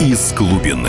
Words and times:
из 0.00 0.32
глубины. 0.32 0.88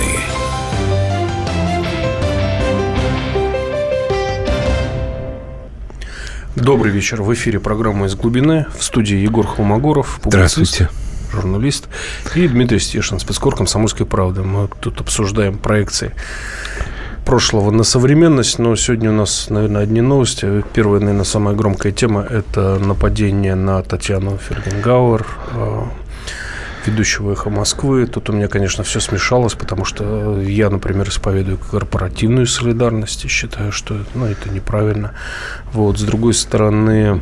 Добрый 6.56 6.94
вечер. 6.94 7.22
В 7.22 7.34
эфире 7.34 7.60
программа 7.60 8.06
«Из 8.06 8.16
глубины». 8.16 8.68
В 8.78 8.82
студии 8.82 9.18
Егор 9.18 9.46
Холмогоров, 9.46 10.22
Здравствуйте. 10.24 10.90
журналист, 11.34 11.90
и 12.36 12.48
Дмитрий 12.48 12.80
Стешин, 12.80 13.20
спецкор 13.20 13.54
«Комсомольской 13.54 14.06
правды». 14.06 14.44
Мы 14.44 14.70
тут 14.80 15.02
обсуждаем 15.02 15.58
проекции 15.58 16.14
прошлого 17.26 17.70
на 17.72 17.84
современность, 17.84 18.60
но 18.60 18.76
сегодня 18.78 19.10
у 19.10 19.14
нас, 19.14 19.50
наверное, 19.50 19.84
одни 19.84 20.00
новости. 20.00 20.64
Первая, 20.74 21.02
наверное, 21.02 21.26
самая 21.26 21.54
громкая 21.54 21.92
тема– 21.92 22.22
это 22.30 22.80
нападение 22.80 23.56
на 23.56 23.82
Татьяну 23.84 24.38
Фергенгауэр, 24.38 25.28
э, 25.54 25.82
ведущего 26.86 27.32
«Эхо 27.32 27.50
Москвы». 27.50 28.06
Тут 28.08 28.30
у 28.30 28.34
меня, 28.34 28.48
конечно, 28.48 28.84
все 28.84 29.00
смешалось, 29.00 29.54
потому 29.54 29.86
что 29.86 30.40
я, 30.42 30.70
например, 30.70 31.08
исповедую 31.10 31.58
корпоративную 31.58 32.48
солидарность 32.48 33.26
и 33.26 33.28
считаю, 33.28 33.72
что 33.72 33.98
ну, 34.16 34.26
это 34.26 34.50
неправильно. 34.50 35.14
Вот. 35.74 36.00
С 36.00 36.04
другой 36.04 36.34
стороны, 36.34 37.22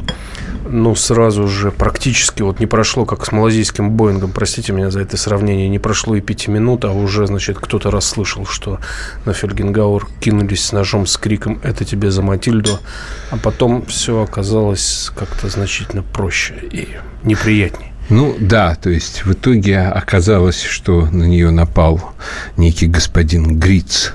ну, 0.68 0.96
сразу 0.96 1.48
же 1.48 1.72
практически 1.72 2.42
вот 2.42 2.60
не 2.60 2.66
прошло, 2.66 3.06
как 3.06 3.26
с 3.26 3.32
малазийским 3.32 3.92
Боингом, 3.92 4.32
простите 4.32 4.74
меня 4.74 4.92
за 4.92 5.02
это 5.02 5.18
сравнение, 5.18 5.70
не 5.70 5.80
прошло 5.80 6.16
и 6.16 6.22
пяти 6.22 6.52
минут, 6.52 6.86
а 6.86 6.92
уже, 6.92 7.28
значит, 7.28 7.58
кто-то 7.60 7.92
расслышал, 7.92 8.46
что 8.46 8.80
на 9.26 9.34
Фельгенгауэр 9.34 10.08
кинулись 10.20 10.66
с 10.66 10.72
ножом 10.72 11.06
с 11.06 11.18
криком 11.18 11.60
«Это 11.64 11.86
тебе 11.86 12.12
за 12.12 12.22
Матильду», 12.22 12.80
а 13.32 13.38
потом 13.38 13.86
все 13.86 14.22
оказалось 14.22 15.12
как-то 15.16 15.50
значительно 15.50 16.04
проще 16.04 16.56
и 16.72 16.88
неприятнее. 17.24 17.94
Ну 18.10 18.36
да, 18.40 18.76
то 18.76 18.90
есть 18.90 19.24
в 19.26 19.34
итоге 19.34 19.80
оказалось, 19.82 20.64
что 20.64 21.06
на 21.06 21.26
нее 21.26 21.52
напал 21.52 22.14
некий 22.58 22.88
господин 22.88 23.60
Гриц, 23.60 24.14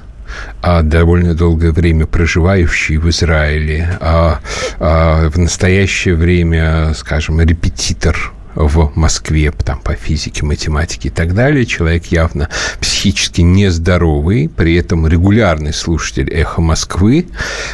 а 0.62 0.82
довольно 0.82 1.34
долгое 1.34 1.70
время 1.70 2.06
проживающий 2.06 2.96
в 2.96 3.08
Израиле, 3.08 3.96
а, 4.00 4.41
а 4.80 5.28
в 5.28 5.38
настоящее 5.38 6.16
время, 6.16 6.92
скажем, 6.94 7.41
репетитор 7.41 8.32
в 8.55 8.92
Москве 8.94 9.50
там, 9.52 9.80
по 9.80 9.94
физике, 9.94 10.44
математике 10.44 11.08
и 11.08 11.10
так 11.10 11.34
далее. 11.34 11.66
Человек 11.66 12.06
явно 12.06 12.48
психически 12.80 13.41
нездоровый, 13.41 14.48
при 14.48 14.77
этом 14.77 15.06
регулярный 15.06 15.72
слушатель 15.72 16.30
«Эхо 16.30 16.60
Москвы», 16.60 17.27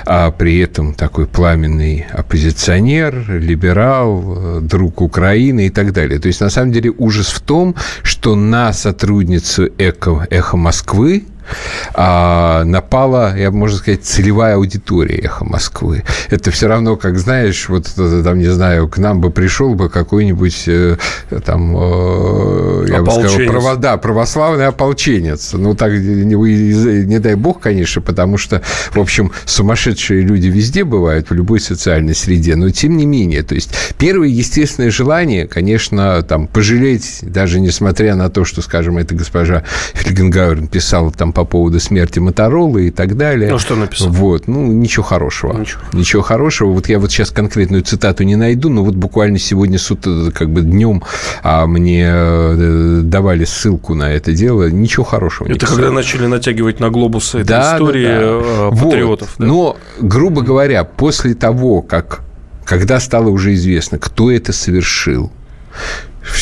а 0.07 0.31
при 0.31 0.59
этом 0.59 0.95
такой 0.95 1.27
пламенный 1.27 2.07
оппозиционер, 2.13 3.25
либерал, 3.29 4.61
друг 4.61 5.01
Украины 5.03 5.67
и 5.67 5.71
так 5.71 5.93
далее. 5.93 6.19
То 6.19 6.29
есть, 6.29 6.41
на 6.41 6.51
самом 6.51 6.73
деле, 6.73 6.93
ужас 6.97 7.29
в 7.29 7.41
том, 7.41 7.75
что 8.03 8.35
на 8.35 8.73
сотрудницу 8.73 9.71
«Эхо, 9.79 10.27
Эхо 10.31 10.57
Москвы» 10.57 11.25
а, 11.95 12.65
напала, 12.65 13.37
я 13.37 13.51
можно 13.51 13.79
сказать, 13.79 14.05
целевая 14.05 14.57
аудитория 14.57 15.17
«Эхо 15.17 15.45
Москвы». 15.45 16.05
Это 16.29 16.51
все 16.51 16.69
равно, 16.69 16.97
как 16.97 17.19
знаешь, 17.19 17.69
вот 17.69 17.89
там, 17.97 18.39
не 18.39 18.47
знаю, 18.47 18.89
к 18.89 18.99
нам 18.99 19.21
бы 19.21 19.31
пришел 19.31 19.75
бы 19.75 19.89
какой-нибудь 19.89 20.65
э, 20.67 20.97
там, 21.45 21.77
э, 21.77 22.87
я 22.89 23.03
бы 23.03 23.11
сказал, 23.11 23.39
право, 23.47 23.77
да, 23.77 23.97
православный 23.97 24.67
ополченец. 24.67 25.53
Ну, 25.53 25.75
так, 25.75 25.93
не, 25.93 26.35
не 27.05 27.19
дай 27.19 27.35
бог, 27.35 27.61
конечно, 27.61 28.03
потому 28.03 28.39
что, 28.39 28.63
в 28.93 28.99
общем, 28.99 29.33
сумасшедшие 29.45 30.23
люди 30.23 30.49
везде 30.49 30.85
бывают, 30.85 31.31
в 31.31 31.35
любой 31.35 31.61
социальной 31.61 32.15
среде, 32.15 32.57
но 32.57 32.71
тем 32.71 32.97
не 32.97 33.07
менее, 33.07 33.43
то 33.43 33.55
есть 33.55 33.71
первое 33.99 34.29
естественное 34.29 34.91
желание, 34.91 35.47
конечно, 35.47 36.23
там, 36.23 36.47
пожалеть, 36.47 37.21
даже 37.23 37.61
несмотря 37.61 38.15
на 38.15 38.29
то, 38.31 38.45
что, 38.45 38.63
скажем, 38.63 38.99
эта 38.99 39.15
госпожа 39.15 39.65
Фельгенгауэр 39.95 40.67
писала 40.69 41.11
там 41.11 41.33
по 41.33 41.40
поводу 41.45 41.81
смерти 41.81 42.19
Моторола 42.19 42.79
и 42.79 42.91
так 42.91 43.17
далее. 43.17 43.51
Ну, 43.51 43.59
что 43.59 43.77
написал? 43.77 44.09
Вот, 44.09 44.49
ну, 44.49 44.67
ничего 44.67 45.05
хорошего. 45.05 45.59
Ничего. 45.59 45.81
ничего 45.93 46.23
хорошего. 46.23 46.71
Вот 46.71 46.89
я 46.89 46.99
вот 46.99 47.11
сейчас 47.11 47.31
конкретную 47.31 47.83
цитату 47.83 48.23
не 48.25 48.37
найду, 48.37 48.69
но 48.69 48.85
вот 48.85 48.95
буквально 48.95 49.39
сегодня 49.39 49.79
с 49.79 49.91
как 50.35 50.51
бы 50.51 50.63
днем 50.63 51.03
а, 51.43 51.67
мне 51.67 52.07
э, 52.09 53.01
давали 53.03 53.45
ссылку 53.45 53.95
на 53.95 54.13
это 54.13 54.33
дело. 54.33 54.71
Ничего 54.71 55.05
хорошего. 55.05 55.49
Это 55.49 55.67
когда 55.67 55.91
начали 55.91 56.27
натягивать 56.27 56.81
на 56.81 56.91
глобус 56.91 57.35
этой 57.35 57.45
да, 57.47 57.75
истории 57.75 58.07
да, 58.07 58.19
да. 58.19 58.69
Э, 58.69 58.71
патриотов. 58.71 59.29
Вот. 59.39 59.39
Да? 59.39 59.47
Но, 59.47 59.77
грубо 60.01 60.43
говоря, 60.43 60.85
после 60.85 61.35
того, 61.35 61.83
как 61.83 62.23
когда 62.65 63.01
стало 63.01 63.31
уже 63.31 63.55
известно, 63.55 63.99
кто 63.99 64.31
это 64.31 64.53
совершил, 64.53 65.33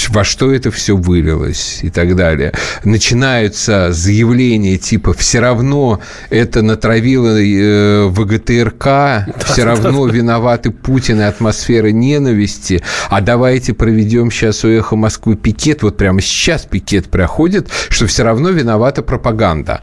во 0.08 0.24
что 0.24 0.52
это 0.52 0.70
все 0.70 0.96
вылилось 0.96 1.80
и 1.82 1.90
так 1.90 2.16
далее. 2.16 2.52
Начинаются 2.84 3.92
заявления 3.92 4.76
типа 4.76 5.12
«все 5.12 5.40
равно 5.40 6.00
это 6.30 6.62
натравило 6.62 7.38
э, 7.40 8.06
ВГТРК, 8.08 9.44
все 9.44 9.64
равно 9.64 10.06
виноваты 10.06 10.70
Путин 10.70 11.20
и 11.20 11.24
атмосфера 11.24 11.88
ненависти, 11.88 12.82
а 13.10 13.20
давайте 13.20 13.74
проведем 13.74 14.30
сейчас 14.30 14.64
у 14.64 14.68
«Эхо 14.68 14.96
Москвы» 14.96 15.36
пикет, 15.36 15.82
вот 15.82 15.96
прямо 15.96 16.20
сейчас 16.20 16.64
пикет 16.64 17.08
проходит, 17.08 17.68
что 17.88 18.06
все 18.06 18.24
равно 18.24 18.50
виновата 18.50 19.02
пропаганда». 19.02 19.82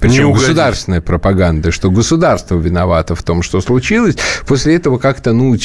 Причем 0.00 0.28
не 0.28 0.32
государственная 0.32 1.00
пропаганда, 1.00 1.70
что 1.70 1.90
государство 1.90 2.56
виновато 2.56 3.14
в 3.14 3.22
том, 3.22 3.42
что 3.42 3.60
случилось. 3.60 4.16
После 4.46 4.76
этого 4.76 4.98
как-то, 4.98 5.32
ну, 5.32 5.56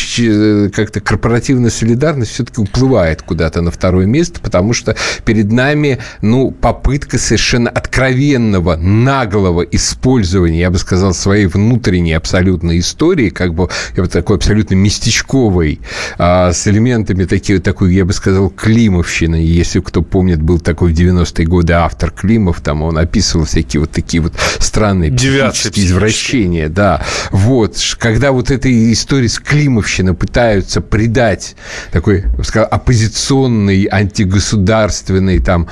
как-то 0.73 0.99
корпоративная 0.99 1.69
солидарность 1.69 2.31
все-таки 2.31 2.61
уплывает 2.61 3.21
куда-то 3.21 3.61
на 3.61 3.71
второе 3.71 4.05
место, 4.05 4.39
потому 4.41 4.73
что 4.73 4.95
перед 5.23 5.51
нами, 5.51 5.99
ну, 6.21 6.51
попытка 6.51 7.17
совершенно 7.17 7.69
откровенного, 7.69 8.75
наглого 8.75 9.61
использования, 9.61 10.59
я 10.59 10.69
бы 10.69 10.77
сказал, 10.77 11.13
своей 11.13 11.45
внутренней 11.45 12.13
абсолютной 12.13 12.79
истории, 12.79 13.29
как 13.29 13.53
бы 13.53 13.69
вот 13.95 14.11
такой 14.11 14.35
абсолютно 14.35 14.75
местечковой, 14.75 15.79
а, 16.17 16.51
с 16.51 16.67
элементами 16.67 17.23
такие, 17.25 17.59
такой, 17.59 17.93
я 17.93 18.05
бы 18.05 18.13
сказал, 18.13 18.49
климовщины. 18.49 19.35
Если 19.35 19.79
кто 19.79 20.01
помнит, 20.01 20.41
был 20.41 20.59
такой 20.59 20.93
в 20.93 20.97
90-е 20.97 21.45
годы 21.45 21.73
автор 21.73 22.11
Климов, 22.11 22.61
там 22.61 22.81
он 22.81 22.97
описывал 22.97 23.45
всякие 23.45 23.79
вот 23.81 23.91
такие 23.91 24.21
вот 24.25 24.33
странные 24.59 25.11
психические 25.11 25.85
извращения, 25.85 26.69
да. 26.69 27.03
Вот, 27.31 27.77
когда 27.97 28.31
вот 28.31 28.51
этой 28.51 28.91
истории 28.91 29.27
с 29.27 29.39
Климовщиной 29.39 30.13
пытаются 30.13 30.81
придать 30.81 31.55
такой, 31.91 32.25
сказал, 32.43 32.67
оппозиционный, 32.69 33.87
антигосударственный 33.91 35.39
там 35.39 35.67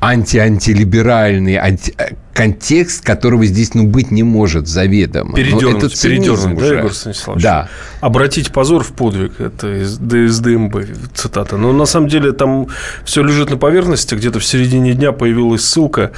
анти-антилиберальный, 0.00 1.56
анти 1.56 1.94
контекст, 2.38 3.04
которого 3.04 3.44
здесь 3.46 3.74
ну, 3.74 3.88
быть 3.88 4.12
не 4.12 4.22
может 4.22 4.68
заведомо. 4.68 5.34
Передернуть, 5.34 5.82
это 5.82 6.00
передернуть, 6.00 6.56
уже. 6.58 6.68
да, 6.68 6.78
Егор 6.78 6.94
Станиславович? 6.94 7.42
Да. 7.42 7.68
Обратить 8.00 8.52
позор 8.52 8.84
в 8.84 8.92
подвиг, 8.92 9.40
это 9.40 9.82
из 9.82 9.98
ДСДМБ 9.98 10.76
цитата. 11.14 11.56
Но 11.56 11.72
на 11.72 11.84
самом 11.84 12.08
деле 12.08 12.30
там 12.30 12.68
все 13.04 13.24
лежит 13.24 13.50
на 13.50 13.56
поверхности. 13.56 14.14
Где-то 14.14 14.38
в 14.38 14.44
середине 14.44 14.94
дня 14.94 15.10
появилась 15.10 15.64
ссылка 15.64 16.12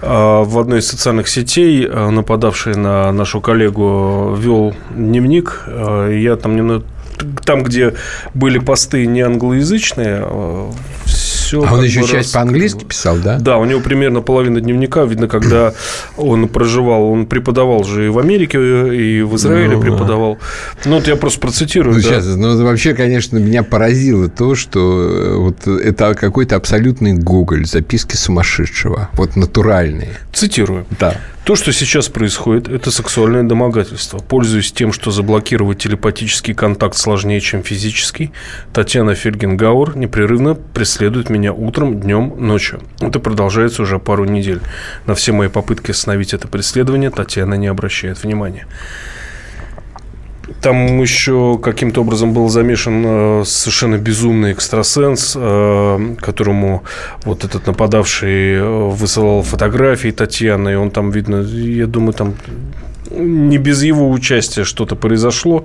а, 0.00 0.44
в 0.44 0.56
одной 0.60 0.78
из 0.78 0.86
социальных 0.86 1.26
сетей, 1.26 1.88
а, 1.90 2.10
нападавший 2.10 2.76
на 2.76 3.10
нашу 3.10 3.40
коллегу 3.40 4.36
вел 4.38 4.76
дневник. 4.94 5.64
Я 5.66 6.36
там 6.36 6.54
немного 6.54 6.84
там, 7.44 7.62
где 7.62 7.94
были 8.32 8.58
посты 8.58 9.06
не 9.06 9.22
англоязычные, 9.22 10.24
все. 11.62 11.70
А 11.70 11.74
он 11.74 11.84
еще 11.84 12.00
раз... 12.00 12.10
часть 12.10 12.32
по-английски 12.32 12.84
писал, 12.84 13.16
да? 13.18 13.38
Да, 13.38 13.58
у 13.58 13.64
него 13.64 13.80
примерно 13.80 14.20
половина 14.20 14.60
дневника. 14.60 15.04
Видно, 15.04 15.28
когда 15.28 15.74
он 16.16 16.48
проживал, 16.48 17.04
он 17.10 17.26
преподавал 17.26 17.84
же 17.84 18.06
и 18.06 18.08
в 18.08 18.18
Америке, 18.18 18.58
и 18.58 19.22
в 19.22 19.36
Израиле 19.36 19.76
ну, 19.76 19.82
преподавал. 19.82 20.38
Ну, 20.84 20.96
вот 20.96 21.06
я 21.08 21.16
просто 21.16 21.40
процитирую. 21.40 21.94
Ну, 21.94 22.00
да. 22.00 22.08
сейчас, 22.08 22.26
ну, 22.26 22.62
вообще, 22.64 22.94
конечно, 22.94 23.38
меня 23.38 23.62
поразило 23.62 24.28
то, 24.28 24.54
что 24.54 24.80
э, 24.80 25.36
вот 25.36 25.66
это 25.66 26.14
какой-то 26.14 26.56
абсолютный 26.56 27.14
Гоголь, 27.14 27.66
записки 27.66 28.16
сумасшедшего, 28.16 29.10
вот 29.14 29.36
натуральные. 29.36 30.14
Цитирую. 30.32 30.86
Да. 30.98 31.16
То, 31.44 31.56
что 31.56 31.74
сейчас 31.74 32.08
происходит, 32.08 32.68
это 32.68 32.90
сексуальное 32.90 33.42
домогательство. 33.42 34.16
Пользуясь 34.16 34.72
тем, 34.72 34.94
что 34.94 35.10
заблокировать 35.10 35.76
телепатический 35.76 36.54
контакт 36.54 36.96
сложнее, 36.96 37.38
чем 37.42 37.62
физический, 37.62 38.32
Татьяна 38.72 39.14
Фельгенгауэр 39.14 39.94
непрерывно 39.94 40.54
преследует 40.54 41.28
меня 41.28 41.52
утром, 41.52 42.00
днем, 42.00 42.32
ночью. 42.38 42.80
Это 42.98 43.20
продолжается 43.20 43.82
уже 43.82 43.98
пару 43.98 44.24
недель. 44.24 44.62
На 45.04 45.14
все 45.14 45.32
мои 45.32 45.48
попытки 45.48 45.90
остановить 45.90 46.32
это 46.32 46.48
преследование 46.48 47.10
Татьяна 47.10 47.54
не 47.54 47.66
обращает 47.66 48.22
внимания. 48.22 48.66
Там 50.60 51.00
еще 51.00 51.58
каким-то 51.62 52.02
образом 52.02 52.32
был 52.32 52.48
замешан 52.48 53.02
э, 53.06 53.42
совершенно 53.46 53.96
безумный 53.96 54.52
экстрасенс, 54.52 55.34
э, 55.36 56.16
которому 56.20 56.84
вот 57.24 57.44
этот 57.44 57.66
нападавший 57.66 58.54
э, 58.54 58.88
высылал 58.90 59.42
фотографии 59.42 60.10
Татьяны, 60.10 60.72
и 60.72 60.74
он 60.74 60.90
там, 60.90 61.10
видно, 61.10 61.36
я 61.42 61.86
думаю, 61.86 62.12
там 62.12 62.34
не 63.10 63.58
без 63.58 63.82
его 63.82 64.10
участия 64.10 64.64
что-то 64.64 64.96
произошло. 64.96 65.64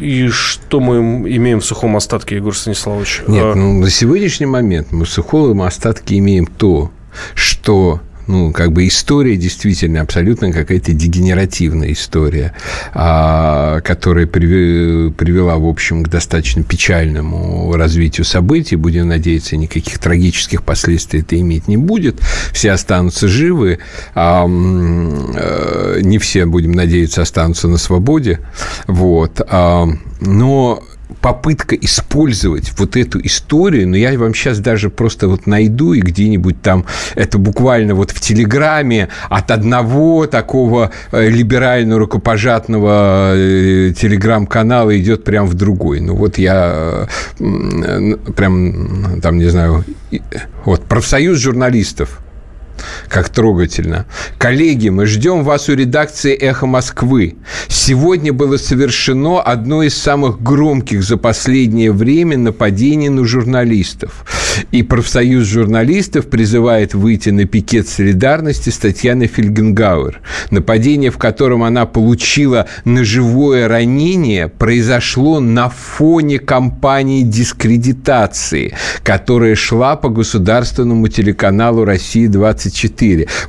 И 0.00 0.28
что 0.28 0.80
мы 0.80 0.96
имеем 1.36 1.60
в 1.60 1.64
сухом 1.64 1.94
остатке, 1.94 2.36
Егор 2.36 2.56
Станиславович? 2.56 3.22
Нет, 3.28 3.54
ну, 3.54 3.80
на 3.80 3.90
сегодняшний 3.90 4.46
момент 4.46 4.92
мы 4.92 5.04
в 5.04 5.10
сухом 5.10 5.60
остатке 5.62 6.16
имеем 6.18 6.46
то, 6.46 6.90
что 7.34 8.00
ну, 8.30 8.52
как 8.52 8.72
бы 8.72 8.86
история 8.86 9.36
действительно 9.36 10.02
абсолютно 10.02 10.52
какая-то 10.52 10.92
дегенеративная 10.92 11.92
история, 11.92 12.54
а, 12.94 13.80
которая 13.80 14.26
привела, 14.26 15.56
в 15.56 15.66
общем, 15.66 16.04
к 16.04 16.08
достаточно 16.08 16.62
печальному 16.62 17.72
развитию 17.74 18.24
событий. 18.24 18.76
Будем 18.76 19.08
надеяться, 19.08 19.56
никаких 19.56 19.98
трагических 19.98 20.62
последствий 20.62 21.20
это 21.20 21.38
иметь 21.40 21.66
не 21.66 21.76
будет. 21.76 22.20
Все 22.52 22.70
останутся 22.70 23.26
живы, 23.26 23.80
а 24.14 24.46
э, 24.46 26.00
не 26.02 26.18
все, 26.18 26.46
будем 26.46 26.72
надеяться, 26.72 27.22
останутся 27.22 27.66
на 27.66 27.78
свободе. 27.78 28.38
Вот. 28.86 29.40
А, 29.48 29.88
но 30.20 30.84
попытка 31.20 31.76
использовать 31.76 32.72
вот 32.78 32.96
эту 32.96 33.20
историю, 33.24 33.88
но 33.88 33.96
я 33.96 34.18
вам 34.18 34.34
сейчас 34.34 34.58
даже 34.58 34.90
просто 34.90 35.28
вот 35.28 35.46
найду 35.46 35.92
и 35.92 36.00
где-нибудь 36.00 36.62
там, 36.62 36.86
это 37.14 37.38
буквально 37.38 37.94
вот 37.94 38.10
в 38.10 38.20
Телеграме 38.20 39.08
от 39.28 39.50
одного 39.50 40.26
такого 40.26 40.90
э, 41.12 41.28
либерального 41.28 42.00
рукопожатного 42.00 43.34
э, 43.34 43.92
телеграм-канала 43.92 44.98
идет 44.98 45.24
прям 45.24 45.46
в 45.46 45.54
другой. 45.54 46.00
Ну 46.00 46.14
вот 46.14 46.38
я 46.38 47.08
э, 47.38 48.16
прям 48.36 49.20
там, 49.20 49.38
не 49.38 49.48
знаю, 49.48 49.84
вот 50.64 50.82
профсоюз 50.84 51.38
журналистов 51.38 52.20
как 53.08 53.28
трогательно. 53.28 54.06
Коллеги, 54.38 54.88
мы 54.88 55.06
ждем 55.06 55.44
вас 55.44 55.68
у 55.68 55.74
редакции 55.74 56.34
«Эхо 56.34 56.66
Москвы». 56.66 57.36
Сегодня 57.68 58.32
было 58.32 58.56
совершено 58.56 59.40
одно 59.40 59.82
из 59.82 59.96
самых 59.96 60.42
громких 60.42 61.02
за 61.02 61.16
последнее 61.16 61.92
время 61.92 62.38
нападений 62.38 63.08
на 63.08 63.24
журналистов. 63.24 64.24
И 64.72 64.82
профсоюз 64.82 65.46
журналистов 65.46 66.28
призывает 66.28 66.94
выйти 66.94 67.30
на 67.30 67.44
пикет 67.44 67.88
солидарности 67.88 68.70
с 68.70 68.78
Татьяной 68.78 69.26
Фельгенгауэр. 69.26 70.20
Нападение, 70.50 71.10
в 71.10 71.18
котором 71.18 71.62
она 71.62 71.86
получила 71.86 72.66
ножевое 72.84 73.66
ранение, 73.66 74.48
произошло 74.48 75.40
на 75.40 75.68
фоне 75.68 76.38
кампании 76.38 77.22
дискредитации, 77.22 78.74
которая 79.02 79.54
шла 79.54 79.96
по 79.96 80.08
государственному 80.08 81.08
телеканалу 81.08 81.84
«Россия-24». 81.84 82.69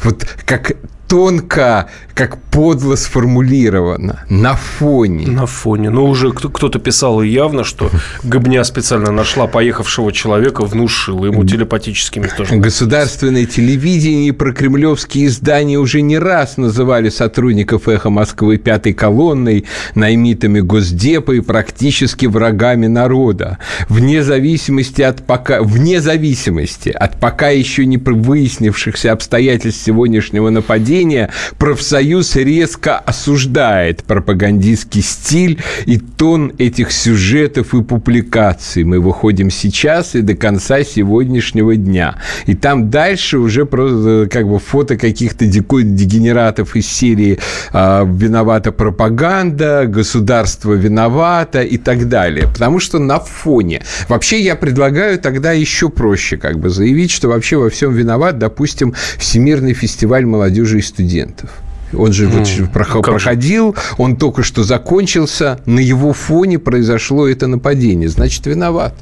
Вот 0.04 0.26
как 0.46 0.74
тонко, 1.12 1.90
как 2.14 2.38
подло 2.38 2.96
сформулировано. 2.96 4.24
На 4.30 4.56
фоне. 4.56 5.28
На 5.28 5.46
фоне. 5.46 5.90
Но 5.90 6.06
уже 6.06 6.32
кто-то 6.32 6.80
писал 6.80 7.22
явно, 7.22 7.66
что 7.66 7.90
Гобня 8.24 8.64
специально 8.64 9.12
нашла 9.12 9.48
поехавшего 9.48 10.14
человека, 10.14 10.62
внушила 10.64 11.26
ему 11.26 11.44
телепатическими 11.44 12.28
тоже. 12.28 12.56
Государственное 12.56 13.46
телевидение 13.46 14.30
и 14.30 14.32
прокремлевские 14.32 15.26
издания 15.26 15.78
уже 15.78 16.00
не 16.02 16.18
раз 16.18 16.56
называли 16.56 17.10
сотрудников 17.10 17.90
«Эхо 17.90 18.10
Москвы» 18.10 18.56
пятой 18.58 18.94
колонной, 18.94 19.66
наймитами 19.96 20.62
Госдепа 20.62 21.34
и 21.34 21.42
практически 21.42 22.26
врагами 22.26 22.88
народа. 22.88 23.58
Вне 23.90 24.24
зависимости 24.24 25.02
от 25.02 25.26
пока, 25.26 25.62
вне 25.62 26.00
зависимости 26.00 26.88
от 26.88 27.20
пока 27.20 27.50
еще 27.50 27.86
не 27.86 27.98
выяснившихся 27.98 29.12
обстоятельств 29.12 29.84
сегодняшнего 29.84 30.50
нападения, 30.50 31.01
менее, 31.02 31.30
профсоюз 31.58 32.36
резко 32.36 32.98
осуждает 32.98 34.04
пропагандистский 34.04 35.02
стиль 35.02 35.60
и 35.86 35.98
тон 35.98 36.54
этих 36.58 36.92
сюжетов 36.92 37.74
и 37.74 37.82
публикаций. 37.82 38.84
Мы 38.84 39.00
выходим 39.00 39.50
сейчас 39.50 40.16
и 40.16 40.22
до 40.22 40.36
конца 40.36 40.84
сегодняшнего 40.84 41.76
дня. 41.76 42.16
И 42.46 42.56
там 42.56 42.90
дальше 42.90 43.40
уже 43.40 43.66
просто 43.66 44.28
как 44.32 44.48
бы 44.48 44.60
фото 44.60 44.98
каких-то 44.98 45.46
дегенератов 45.46 46.76
из 46.76 46.88
серии 46.88 47.40
а, 47.74 48.06
«Виновата 48.06 48.72
пропаганда», 48.72 49.86
«Государство 49.88 50.74
виновато» 50.74 51.62
и 51.62 51.78
так 51.78 52.08
далее. 52.10 52.48
Потому 52.48 52.80
что 52.80 53.00
на 53.00 53.20
фоне. 53.20 53.82
Вообще 54.08 54.42
я 54.42 54.56
предлагаю 54.56 55.18
тогда 55.18 55.52
еще 55.52 55.90
проще 55.90 56.38
как 56.38 56.60
бы 56.60 56.70
заявить, 56.70 57.12
что 57.12 57.30
вообще 57.30 57.58
во 57.58 57.70
всем 57.70 57.94
виноват, 57.94 58.38
допустим, 58.38 58.94
Всемирный 59.18 59.74
фестиваль 59.74 60.26
молодежи 60.26 60.80
и 60.80 60.82
студентов. 60.92 61.50
Он 61.94 62.14
же 62.14 62.26
mm. 62.26 62.30
вот 62.30 62.50
ну, 62.60 63.02
проходил, 63.02 63.76
он 63.98 64.16
только 64.16 64.44
что 64.44 64.64
закончился, 64.64 65.60
на 65.66 65.80
его 65.80 66.14
фоне 66.14 66.60
произошло 66.60 67.28
это 67.28 67.48
нападение, 67.48 68.10
значит, 68.10 68.46
виноват. 68.46 68.94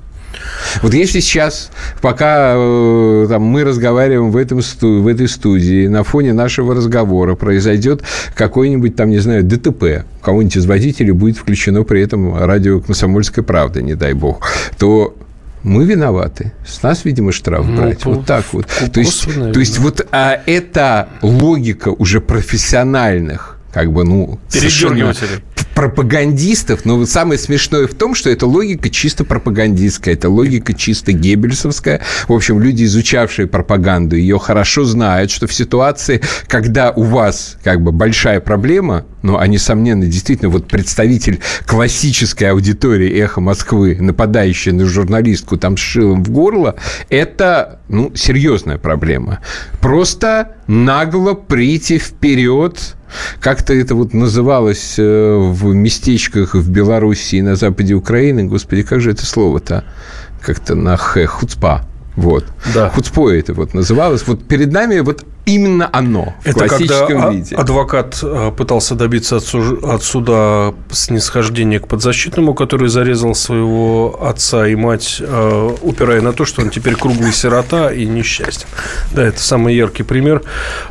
Вот 0.84 0.94
если 0.94 1.20
сейчас, 1.20 1.72
пока 2.02 2.54
э, 2.56 3.26
там, 3.30 3.42
мы 3.42 3.64
разговариваем 3.64 4.32
в, 4.32 4.38
этом, 4.38 4.60
в 4.60 5.08
этой 5.08 5.28
студии, 5.28 5.88
на 5.88 6.04
фоне 6.04 6.34
нашего 6.34 6.76
разговора 6.76 7.36
произойдет 7.36 8.04
какой-нибудь 8.36 8.96
там, 8.96 9.10
не 9.10 9.20
знаю, 9.20 9.44
ДТП, 9.44 10.06
у 10.22 10.24
кого-нибудь 10.24 10.56
из 10.56 10.66
водителей 10.66 11.12
будет 11.12 11.38
включено 11.38 11.84
при 11.84 12.02
этом 12.02 12.38
радио 12.38 12.80
«Комсомольская 12.80 13.44
правда», 13.44 13.82
не 13.82 13.96
дай 13.96 14.14
бог, 14.14 14.48
то 14.78 15.16
мы 15.64 15.86
виноваты. 15.86 16.54
С 16.66 16.82
нас, 16.84 17.06
видимо, 17.06 17.32
штраф 17.32 17.66
ну, 17.68 17.78
брать. 17.78 18.00
По, 18.00 18.12
вот 18.12 18.26
так 18.26 18.46
вот. 18.52 18.68
То 18.94 19.00
есть, 19.00 19.26
то 19.26 19.60
есть 19.60 19.80
вот 19.80 20.08
а, 20.12 20.42
это 20.46 21.10
логика 21.22 21.90
уже 21.90 22.22
профессиональных 22.22 23.60
как 23.72 23.92
бы, 23.94 24.04
ну, 24.04 24.40
пропагандистов, 25.80 26.84
но 26.84 27.06
самое 27.06 27.40
смешное 27.40 27.88
в 27.88 27.94
том, 27.94 28.14
что 28.14 28.30
эта 28.30 28.46
логика 28.46 28.90
чисто 28.90 29.24
пропагандистская, 29.24 30.14
это 30.14 30.30
логика 30.30 30.74
чисто 30.74 31.14
геббельсовская. 31.14 32.02
В 32.28 32.34
общем, 32.34 32.60
люди, 32.60 32.84
изучавшие 32.84 33.48
пропаганду, 33.48 34.18
ее 34.18 34.40
хорошо 34.40 34.84
знают, 34.84 35.32
что 35.32 35.48
в 35.48 35.54
ситуации, 35.54 36.22
когда 36.48 36.92
у 36.92 37.04
вас 37.04 37.58
как 37.64 37.82
бы 37.82 37.94
большая 37.94 38.42
проблема, 38.42 39.06
ну, 39.22 39.38
а 39.38 39.48
несомненно, 39.48 40.06
действительно, 40.06 40.50
вот 40.50 40.68
представитель 40.68 41.40
классической 41.66 42.52
аудитории 42.52 43.12
«Эхо 43.20 43.42
Москвы», 43.42 43.98
нападающий 44.00 44.72
на 44.72 44.86
журналистку 44.86 45.58
там 45.58 45.78
с 45.78 45.80
шилом 45.80 46.24
в 46.24 46.30
горло, 46.30 46.76
это, 47.10 47.80
ну, 47.90 48.12
серьезная 48.16 48.78
проблема. 48.78 49.40
Просто 49.82 50.56
нагло 50.68 51.34
прийти 51.34 51.98
вперед 51.98 52.96
как-то 53.40 53.74
это 53.74 53.96
вот 53.96 54.14
называлось 54.14 54.96
э, 54.98 55.36
в 55.36 55.74
местечках 55.74 56.54
в 56.54 56.70
Беларуси 56.70 57.38
и 57.38 57.42
на 57.42 57.56
западе 57.56 57.96
Украины. 57.96 58.44
Господи, 58.44 58.84
как 58.84 59.02
же 59.02 59.12
это 59.12 59.26
слово-то? 59.26 59.84
Как-то 60.42 60.76
на 60.76 60.96
х, 60.96 61.26
хуцпа. 61.26 61.86
Вот. 62.16 62.46
Да. 62.74 62.90
Хуцпо 62.90 63.32
это 63.32 63.54
вот 63.54 63.74
называлось. 63.74 64.28
Вот 64.28 64.48
перед 64.48 64.72
нами 64.72 65.00
вот 65.00 65.26
именно 65.46 65.90
оно 65.92 66.34
в 66.44 66.48
Это 66.48 66.68
классическом 66.68 67.08
когда 67.08 67.30
виде. 67.32 67.56
адвокат 67.56 68.20
э, 68.22 68.52
пытался 68.56 68.96
добиться 68.96 69.38
от, 69.38 70.04
суда 70.04 70.74
снисхождения 70.92 71.80
к 71.80 71.88
подзащитному, 71.88 72.54
который 72.54 72.90
зарезал 72.90 73.36
своего 73.36 74.20
отца 74.22 74.68
и 74.68 74.76
мать, 74.76 75.18
э, 75.20 75.76
упирая 75.82 76.22
на 76.22 76.34
то, 76.34 76.46
что 76.46 76.62
он 76.62 76.70
теперь 76.70 76.96
круглый 76.96 77.34
сирота 77.34 77.92
и 77.92 78.06
несчастен. 78.06 78.68
Да, 79.12 79.24
это 79.24 79.42
самый 79.42 79.76
яркий 79.76 80.04
пример. 80.04 80.44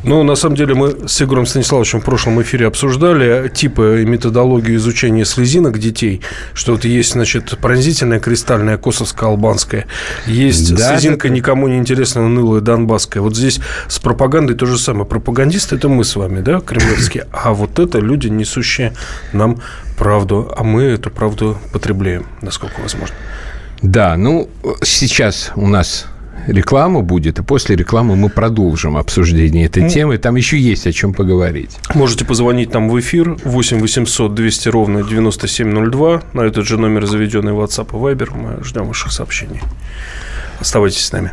Но 0.02 0.22
на 0.22 0.34
самом 0.34 0.56
деле 0.56 0.74
мы 0.74 1.08
с 1.08 1.20
Егором 1.20 1.46
Станиславовичем 1.46 2.00
в 2.00 2.04
прошлом 2.04 2.40
эфире 2.42 2.66
обсуждали 2.66 3.48
типы 3.48 4.00
и 4.02 4.04
методологию 4.04 4.76
изучения 4.76 5.24
слезинок 5.24 5.78
детей, 5.78 6.20
что 6.54 6.72
вот 6.72 6.84
есть, 6.84 7.12
значит, 7.12 7.58
пронзительная 7.60 8.20
кристальная 8.20 8.76
косовско-албанская, 8.76 9.86
есть 10.26 10.74
да, 10.74 10.92
слезинка 10.92 11.28
это... 11.28 11.34
никому 11.34 11.68
не 11.68 11.78
интересная, 11.78 12.24
унылая 12.24 12.60
донбасская. 12.60 13.22
Вот 13.22 13.36
здесь 13.36 13.60
с 13.88 13.98
пропагандой 13.98 14.47
пропагандой 14.48 14.54
то 14.54 14.66
же 14.66 14.78
самое. 14.78 15.04
Пропагандисты– 15.04 15.76
это 15.76 15.88
мы 15.88 16.04
с 16.04 16.16
вами, 16.16 16.40
да, 16.40 16.60
кремлевские. 16.60 17.26
А 17.32 17.52
вот 17.52 17.78
это 17.78 17.98
люди, 17.98 18.28
несущие 18.28 18.92
нам 19.32 19.60
правду. 19.96 20.52
А 20.56 20.64
мы 20.64 20.82
эту 20.82 21.10
правду 21.10 21.58
потребляем, 21.72 22.26
насколько 22.42 22.80
возможно. 22.80 23.14
Да, 23.82 24.16
ну, 24.16 24.48
сейчас 24.82 25.52
у 25.56 25.66
нас 25.66 26.06
реклама 26.48 27.02
будет, 27.02 27.38
и 27.38 27.42
после 27.42 27.76
рекламы 27.76 28.16
мы 28.16 28.28
продолжим 28.28 28.96
обсуждение 28.96 29.66
этой 29.66 29.84
ну, 29.84 29.88
темы. 29.88 30.18
Там 30.18 30.36
еще 30.36 30.58
есть 30.58 30.86
о 30.86 30.92
чем 30.92 31.12
поговорить. 31.12 31.78
Можете 31.94 32.24
позвонить 32.24 32.74
нам 32.74 32.88
в 32.88 32.98
эфир 32.98 33.36
8 33.44 33.80
800 33.80 34.34
200 34.34 34.68
ровно 34.68 35.02
9702. 35.02 36.22
На 36.32 36.40
этот 36.42 36.66
же 36.66 36.78
номер 36.78 37.06
заведенный 37.06 37.52
WhatsApp 37.52 37.88
и 37.90 38.14
Viber. 38.14 38.30
Мы 38.34 38.64
ждем 38.64 38.86
ваших 38.86 39.12
сообщений. 39.12 39.60
Оставайтесь 40.60 41.04
с 41.04 41.12
нами. 41.12 41.32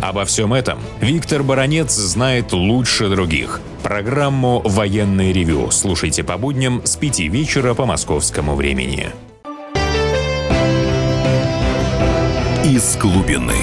Обо 0.00 0.24
всем 0.24 0.52
этом 0.54 0.78
Виктор 1.00 1.42
Баранец 1.42 1.92
знает 1.92 2.52
лучше 2.52 3.08
других. 3.08 3.60
Программу 3.82 4.60
«Военный 4.64 5.32
ревю» 5.32 5.70
слушайте 5.70 6.24
по 6.24 6.36
будням 6.36 6.82
с 6.84 6.96
5 6.96 7.20
вечера 7.20 7.74
по 7.74 7.86
московскому 7.86 8.54
времени. 8.54 9.10
Из 12.64 12.96
глубины. 12.96 13.54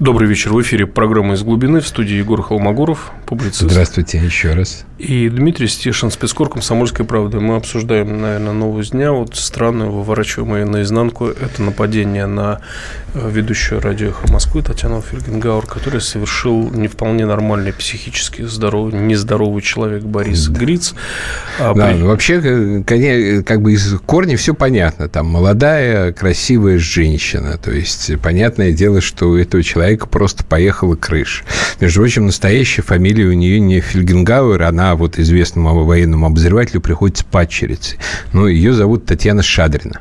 Добрый 0.00 0.28
вечер. 0.28 0.52
В 0.52 0.62
эфире 0.62 0.86
программа 0.86 1.34
«Из 1.34 1.42
глубины» 1.42 1.80
в 1.80 1.88
студии 1.88 2.14
Егор 2.14 2.40
Холмогоров, 2.40 3.10
публицист. 3.28 3.70
Здравствуйте 3.70 4.18
еще 4.18 4.54
раз. 4.54 4.84
И 4.98 5.28
Дмитрий 5.28 5.68
Стешин, 5.68 6.10
спецкор 6.10 6.48
«Комсомольской 6.48 7.04
правды». 7.04 7.38
Мы 7.38 7.56
обсуждаем, 7.56 8.20
наверное, 8.20 8.52
новость 8.52 8.92
дня. 8.92 9.12
Вот 9.12 9.36
странную, 9.36 9.92
выворачиваемое 9.92 10.64
наизнанку, 10.64 11.26
это 11.26 11.62
нападение 11.62 12.26
на 12.26 12.60
э, 13.14 13.30
ведущую 13.30 13.80
радио 13.80 14.08
«Эхо 14.08 14.32
Москвы» 14.32 14.62
Татьяну 14.62 15.02
Фельгенгауэр, 15.02 15.66
который 15.66 16.00
совершил 16.00 16.70
не 16.70 16.88
вполне 16.88 17.26
нормальный 17.26 17.72
психически 17.72 18.42
здоровый, 18.42 18.94
нездоровый 18.94 19.62
человек 19.62 20.02
Борис 20.02 20.46
да. 20.46 20.58
Гриц. 20.58 20.94
А 21.60 21.74
да, 21.74 21.88
при... 21.92 22.02
вообще, 22.02 22.82
э, 22.84 23.42
как 23.42 23.62
бы 23.62 23.74
из 23.74 23.94
корня 24.06 24.36
все 24.36 24.54
понятно. 24.54 25.08
Там 25.08 25.26
молодая, 25.26 26.12
красивая 26.12 26.78
женщина. 26.78 27.58
То 27.58 27.70
есть, 27.70 28.10
понятное 28.20 28.72
дело, 28.72 29.00
что 29.00 29.28
у 29.28 29.36
этого 29.36 29.62
человека 29.62 30.06
просто 30.06 30.44
поехала 30.44 30.96
крыша. 30.96 31.44
Между 31.78 32.00
прочим, 32.00 32.26
настоящая 32.26 32.82
фамилия 32.82 33.17
у 33.24 33.32
нее 33.32 33.60
не 33.60 33.80
Фельгенгауэр, 33.80 34.62
она 34.62 34.94
вот 34.94 35.18
известному 35.18 35.84
военному 35.84 36.26
обозревателю 36.26 36.80
приходится 36.80 37.24
падчерицей. 37.24 37.98
Но 38.32 38.48
ее 38.48 38.72
зовут 38.72 39.06
Татьяна 39.06 39.42
Шадрина. 39.42 40.00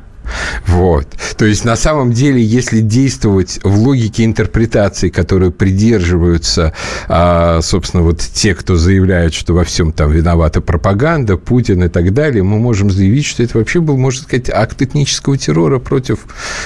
Вот. 0.66 1.08
То 1.38 1.46
есть, 1.46 1.66
на 1.66 1.76
самом 1.76 2.12
деле, 2.12 2.42
если 2.42 2.82
действовать 2.82 3.60
в 3.64 3.78
логике 3.80 4.26
интерпретации, 4.26 5.10
которую 5.10 5.52
придерживаются, 5.52 6.74
а, 7.08 7.62
собственно, 7.62 8.04
вот 8.04 8.20
те, 8.20 8.54
кто 8.54 8.76
заявляют, 8.76 9.34
что 9.34 9.54
во 9.54 9.64
всем 9.64 9.92
там 9.92 10.12
виновата 10.12 10.62
пропаганда, 10.62 11.38
Путин 11.38 11.84
и 11.84 11.90
так 11.90 12.14
далее, 12.14 12.44
мы 12.44 12.60
можем 12.60 12.90
заявить, 12.90 13.26
что 13.26 13.44
это 13.44 13.58
вообще 13.58 13.80
был, 13.80 13.98
можно 13.98 14.24
сказать, 14.24 14.50
акт 14.50 14.82
этнического 14.82 15.38
террора 15.38 15.80
против 15.80 16.20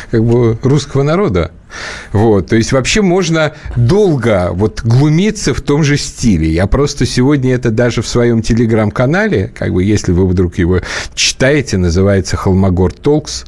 как 0.10 0.24
бы, 0.24 0.58
русского 0.64 1.04
народа. 1.04 1.52
Вот, 2.12 2.48
то 2.48 2.56
есть 2.56 2.72
вообще 2.72 3.02
можно 3.02 3.54
долго 3.76 4.50
вот 4.52 4.82
глумиться 4.84 5.54
в 5.54 5.62
том 5.62 5.84
же 5.84 5.98
стиле. 5.98 6.52
Я 6.52 6.68
просто 6.68 7.06
сегодня 7.06 7.54
это 7.54 7.72
даже 7.72 8.02
в 8.02 8.08
своем 8.08 8.42
телеграм-канале, 8.42 9.52
как 9.54 9.74
бы 9.74 9.84
если 9.84 10.12
вы 10.12 10.28
вдруг 10.28 10.58
его 10.58 10.80
читаете, 11.14 11.78
называется 11.78 12.38
Холмогор 12.38 12.94
Толкс, 12.94 13.46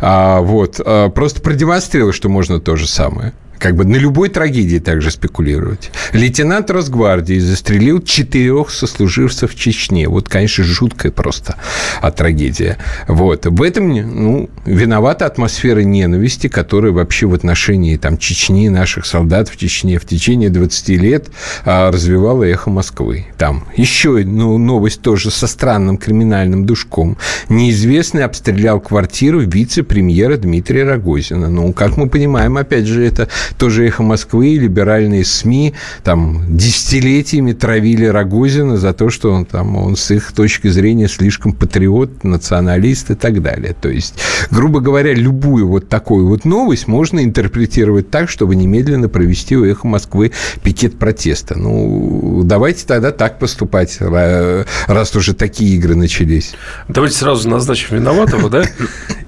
а, 0.00 0.40
вот, 0.40 0.80
а, 0.84 1.08
просто 1.10 1.40
продемонстрировал, 1.40 2.12
что 2.12 2.28
можно 2.28 2.60
то 2.60 2.76
же 2.76 2.86
самое. 2.86 3.32
Как 3.58 3.76
бы 3.76 3.84
на 3.84 3.96
любой 3.96 4.28
трагедии 4.28 4.78
также 4.78 5.10
спекулировать. 5.10 5.90
Лейтенант 6.12 6.70
Росгвардии 6.70 7.38
застрелил 7.38 8.02
четырех 8.02 8.70
сослуживцев 8.70 9.52
в 9.52 9.58
Чечне. 9.58 10.08
Вот, 10.08 10.28
конечно, 10.28 10.64
жуткая 10.64 11.12
просто 11.12 11.56
а, 12.00 12.10
трагедия. 12.10 12.78
Вот. 13.08 13.46
В 13.46 13.62
этом 13.62 13.88
ну, 13.88 14.50
виновата 14.64 15.26
атмосфера 15.26 15.80
ненависти, 15.80 16.48
которая 16.48 16.92
вообще 16.92 17.26
в 17.26 17.34
отношении 17.34 17.96
там, 17.96 18.18
Чечни, 18.18 18.68
наших 18.68 19.06
солдат 19.06 19.48
в 19.48 19.56
Чечне 19.56 19.98
в 19.98 20.04
течение 20.04 20.50
20 20.50 20.88
лет 20.88 21.28
а, 21.64 21.90
развивала 21.90 22.44
эхо 22.44 22.70
Москвы. 22.70 23.26
Там 23.38 23.66
еще 23.76 24.22
ну, 24.24 24.58
новость 24.58 25.02
тоже 25.02 25.30
со 25.30 25.46
странным 25.46 25.96
криминальным 25.98 26.66
душком. 26.66 27.16
Неизвестный 27.48 28.24
обстрелял 28.24 28.80
квартиру 28.80 29.40
вице-премьера 29.40 30.36
Дмитрия 30.36 30.84
Рогозина. 30.84 31.48
Ну, 31.48 31.72
как 31.72 31.96
мы 31.96 32.08
понимаем, 32.08 32.56
опять 32.56 32.86
же, 32.86 33.04
это 33.04 33.28
тоже 33.58 33.86
«Эхо 33.86 34.02
Москвы», 34.02 34.56
либеральные 34.56 35.24
СМИ 35.24 35.74
там 36.04 36.56
десятилетиями 36.56 37.52
травили 37.52 38.06
Рогозина 38.06 38.76
за 38.76 38.92
то, 38.92 39.10
что 39.10 39.32
он 39.32 39.44
там, 39.44 39.76
он 39.76 39.96
с 39.96 40.10
их 40.10 40.32
точки 40.32 40.68
зрения 40.68 41.08
слишком 41.08 41.52
патриот, 41.52 42.24
националист 42.24 43.10
и 43.10 43.14
так 43.14 43.42
далее. 43.42 43.74
То 43.80 43.88
есть, 43.88 44.14
грубо 44.50 44.80
говоря, 44.80 45.14
любую 45.14 45.68
вот 45.68 45.88
такую 45.88 46.26
вот 46.26 46.44
новость 46.44 46.86
можно 46.86 47.22
интерпретировать 47.24 48.10
так, 48.10 48.28
чтобы 48.28 48.56
немедленно 48.56 49.08
провести 49.08 49.56
у 49.56 49.64
«Эхо 49.64 49.86
Москвы» 49.86 50.32
пикет 50.62 50.98
протеста. 50.98 51.58
Ну, 51.58 52.42
давайте 52.44 52.86
тогда 52.86 53.12
так 53.12 53.38
поступать, 53.38 53.98
раз 54.00 55.16
уже 55.16 55.34
такие 55.34 55.76
игры 55.76 55.94
начались. 55.94 56.54
Давайте 56.88 57.16
сразу 57.16 57.48
назначим 57.48 57.96
виноватого, 57.96 58.50
да? 58.50 58.64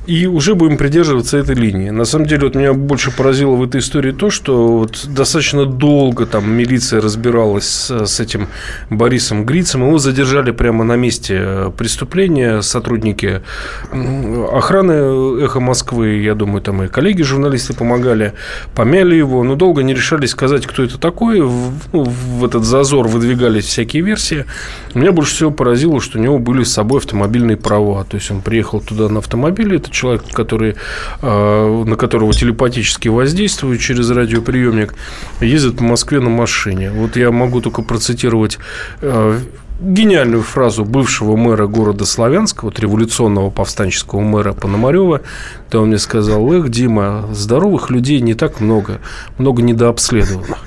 И 0.06 0.26
уже 0.26 0.54
будем 0.54 0.76
придерживаться 0.78 1.36
этой 1.36 1.54
линии. 1.54 1.90
На 1.90 2.04
самом 2.04 2.26
деле, 2.26 2.44
вот 2.44 2.54
меня 2.54 2.72
больше 2.72 3.10
поразило 3.10 3.56
в 3.56 3.62
этой 3.62 3.80
истории 3.80 4.07
то, 4.12 4.30
что 4.30 4.78
вот 4.78 5.06
достаточно 5.08 5.66
долго 5.66 6.26
там 6.26 6.50
милиция 6.50 7.00
разбиралась 7.00 7.66
с, 7.66 8.06
с 8.06 8.20
этим 8.20 8.48
Борисом 8.90 9.44
Грицем. 9.44 9.86
Его 9.86 9.98
задержали 9.98 10.50
прямо 10.50 10.84
на 10.84 10.96
месте 10.96 11.72
преступления 11.76 12.62
сотрудники 12.62 13.42
охраны 14.52 15.42
«Эхо 15.44 15.60
Москвы». 15.60 16.18
Я 16.22 16.34
думаю, 16.34 16.62
там 16.62 16.82
и 16.82 16.88
коллеги-журналисты 16.88 17.74
помогали. 17.74 18.34
Помяли 18.74 19.14
его, 19.14 19.42
но 19.44 19.54
долго 19.54 19.82
не 19.82 19.94
решались 19.94 20.30
сказать, 20.30 20.66
кто 20.66 20.82
это 20.82 20.98
такой. 20.98 21.40
В, 21.40 21.72
ну, 21.92 22.04
в 22.04 22.44
этот 22.44 22.64
зазор 22.64 23.08
выдвигались 23.08 23.64
всякие 23.64 24.02
версии. 24.02 24.44
Меня 24.94 25.12
больше 25.12 25.34
всего 25.34 25.50
поразило, 25.50 26.00
что 26.00 26.18
у 26.18 26.22
него 26.22 26.38
были 26.38 26.62
с 26.64 26.72
собой 26.72 27.00
автомобильные 27.00 27.56
права. 27.56 28.04
То 28.04 28.16
есть, 28.16 28.30
он 28.30 28.42
приехал 28.42 28.80
туда 28.80 29.08
на 29.08 29.18
автомобиле, 29.18 29.76
этот 29.76 29.92
человек, 29.92 30.22
который, 30.32 30.76
а, 31.22 31.84
на 31.84 31.96
которого 31.96 32.32
телепатически 32.32 33.08
воздействуют 33.08 33.80
через 33.80 33.97
радиоприемник, 34.10 34.94
ездит 35.40 35.78
по 35.78 35.84
Москве 35.84 36.20
на 36.20 36.30
машине. 36.30 36.90
Вот 36.90 37.16
я 37.16 37.30
могу 37.30 37.60
только 37.60 37.82
процитировать 37.82 38.58
а, 39.00 39.38
гениальную 39.80 40.42
фразу 40.42 40.84
бывшего 40.84 41.36
мэра 41.36 41.66
города 41.66 42.04
Славянска, 42.04 42.64
вот 42.64 42.78
революционного 42.80 43.50
повстанческого 43.50 44.20
мэра 44.20 44.52
Пономарева, 44.52 45.22
когда 45.64 45.80
он 45.80 45.88
мне 45.88 45.98
сказал, 45.98 46.52
эх, 46.52 46.68
Дима, 46.68 47.28
здоровых 47.32 47.90
людей 47.90 48.20
не 48.20 48.34
так 48.34 48.60
много, 48.60 49.00
много 49.38 49.62
недообследованных. 49.62 50.58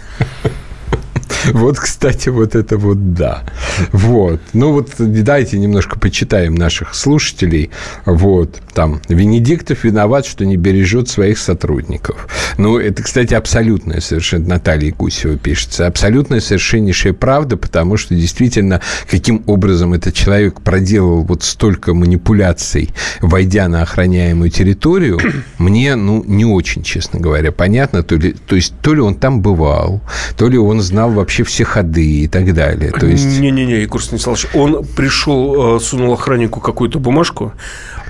Вот, 1.54 1.80
кстати, 1.80 2.30
вот 2.30 2.56
это 2.56 2.78
вот 2.78 3.14
да. 3.14 3.44
Вот. 3.92 4.42
Ну, 4.54 4.74
вот 4.74 4.90
дайте 4.98 5.60
немножко 5.60 6.00
почитаем 6.00 6.56
наших 6.56 6.96
слушателей. 6.96 7.72
Вот. 8.06 8.62
Там, 8.74 9.02
Венедиктов 9.10 9.84
виноват, 9.84 10.26
что 10.26 10.46
не 10.46 10.58
бережет 10.58 11.10
своих 11.10 11.38
сотрудников. 11.38 12.28
Ну, 12.58 12.78
это, 12.78 13.04
кстати, 13.04 13.34
абсолютная 13.34 14.00
совершенно, 14.02 14.48
Наталья 14.48 14.94
Гусева 14.94 15.38
пишется, 15.38 15.88
абсолютная 15.88 16.40
совершеннейшая 16.40 17.14
правда, 17.14 17.58
потому 17.58 17.98
что 17.98 18.16
действительно, 18.16 18.82
каким 19.10 19.44
образом 19.48 19.94
этот 19.94 20.14
человек 20.14 20.62
проделал 20.62 21.24
вот 21.24 21.44
столько 21.44 21.94
манипуляций, 21.94 22.90
войдя 23.20 23.68
на 23.68 23.82
охраняемую 23.82 24.50
территорию, 24.50 25.20
мне, 25.58 25.96
ну, 25.96 26.24
не 26.26 26.46
очень, 26.46 26.84
честно 26.84 27.20
говоря, 27.20 27.52
понятно, 27.52 28.04
то, 28.04 28.16
ли, 28.16 28.34
то 28.34 28.56
есть, 28.56 28.74
то 28.82 28.94
ли 28.94 29.02
он 29.02 29.16
там 29.16 29.42
бывал, 29.42 30.02
то 30.38 30.48
ли 30.48 30.58
он 30.58 30.82
знал 30.82 31.12
вообще 31.12 31.31
вообще 31.32 31.44
все 31.44 31.64
ходы 31.64 32.24
и 32.24 32.28
так 32.28 32.54
далее. 32.54 32.92
То 32.92 33.06
есть... 33.06 33.40
Не-не-не, 33.40 33.82
Егор 33.82 34.04
Станиславович, 34.04 34.48
он 34.54 34.86
пришел, 34.98 35.78
э, 35.78 35.80
сунул 35.80 36.14
охраннику 36.14 36.60
какую-то 36.60 37.00
бумажку, 37.00 37.54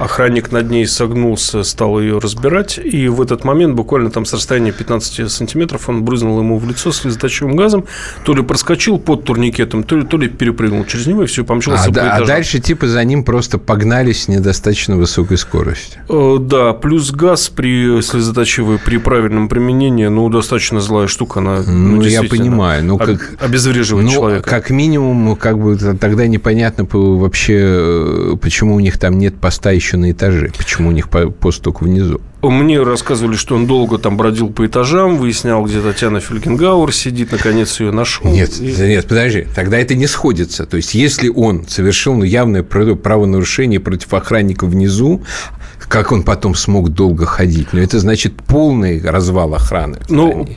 охранник 0.03 0.51
над 0.51 0.69
ней 0.69 0.85
согнулся, 0.87 1.63
стал 1.63 1.99
ее 1.99 2.17
разбирать, 2.19 2.79
и 2.83 3.07
в 3.07 3.21
этот 3.21 3.43
момент, 3.43 3.75
буквально 3.75 4.09
там 4.09 4.25
с 4.25 4.33
расстояния 4.33 4.71
15 4.71 5.31
сантиметров, 5.31 5.89
он 5.89 6.03
брызнул 6.03 6.39
ему 6.39 6.57
в 6.57 6.67
лицо 6.67 6.91
слезоточивым 6.91 7.55
газом, 7.55 7.85
то 8.23 8.33
ли 8.33 8.41
проскочил 8.41 8.97
под 8.99 9.23
турникетом, 9.25 9.83
то 9.83 9.95
ли, 9.95 10.05
то 10.05 10.17
ли 10.17 10.27
перепрыгнул 10.27 10.85
через 10.85 11.07
него, 11.07 11.23
и 11.23 11.25
все, 11.27 11.43
помчался 11.43 11.89
а, 11.89 11.91
да, 11.91 12.15
а 12.15 12.25
дальше 12.25 12.59
типа 12.59 12.87
за 12.87 13.03
ним 13.03 13.23
просто 13.23 13.57
погнались 13.57 14.23
с 14.23 14.27
недостаточно 14.27 14.97
высокой 14.97 15.37
скоростью. 15.37 16.01
Э, 16.09 16.37
да, 16.39 16.73
плюс 16.73 17.11
газ 17.11 17.49
при 17.49 18.01
слезоточивой, 18.01 18.79
при 18.79 18.97
правильном 18.97 19.49
применении, 19.49 20.07
ну, 20.07 20.29
достаточно 20.29 20.81
злая 20.81 21.07
штука, 21.07 21.39
она, 21.39 21.61
ну, 21.65 21.97
ну 21.97 22.01
я 22.01 22.23
понимаю, 22.23 22.83
ну, 22.83 22.97
как... 22.97 23.35
Обезвреживает 23.39 24.07
ну, 24.07 24.11
человека. 24.11 24.49
как 24.49 24.69
минимум, 24.69 25.35
как 25.35 25.59
бы 25.59 25.77
тогда 25.77 26.27
непонятно 26.27 26.87
вообще, 26.91 27.59
э, 27.59 28.35
почему 28.41 28.75
у 28.75 28.79
них 28.79 28.97
там 28.97 29.17
нет 29.19 29.35
поста 29.39 29.71
еще 29.71 29.90
на 29.97 30.11
этаже, 30.11 30.51
почему 30.57 30.89
у 30.89 30.91
них 30.91 31.09
пост 31.09 31.61
только 31.61 31.83
внизу. 31.83 32.21
Мне 32.41 32.81
рассказывали, 32.81 33.35
что 33.35 33.55
он 33.55 33.67
долго 33.67 33.99
там 33.99 34.17
бродил 34.17 34.49
по 34.49 34.65
этажам, 34.65 35.17
выяснял, 35.17 35.63
где 35.63 35.79
Татьяна 35.79 36.19
Фелькингауэр 36.19 36.91
сидит, 36.91 37.31
наконец 37.31 37.79
ее 37.79 37.91
нашел. 37.91 38.31
Нет, 38.31 38.59
и... 38.59 38.73
нет, 38.81 39.07
подожди, 39.07 39.47
тогда 39.53 39.77
это 39.77 39.93
не 39.93 40.07
сходится. 40.07 40.65
То 40.65 40.77
есть, 40.77 40.95
если 40.95 41.29
он 41.29 41.67
совершил 41.67 42.15
ну, 42.15 42.23
явное 42.23 42.63
правонарушение 42.63 43.79
против 43.79 44.13
охранника 44.13 44.65
внизу, 44.65 45.21
как 45.87 46.11
он 46.11 46.23
потом 46.23 46.55
смог 46.55 46.89
долго 46.89 47.25
ходить? 47.25 47.73
Но 47.73 47.79
ну, 47.79 47.83
это 47.83 47.99
значит 47.99 48.33
полный 48.35 49.01
развал 49.01 49.53
охраны. 49.53 49.99
Ну, 50.09 50.47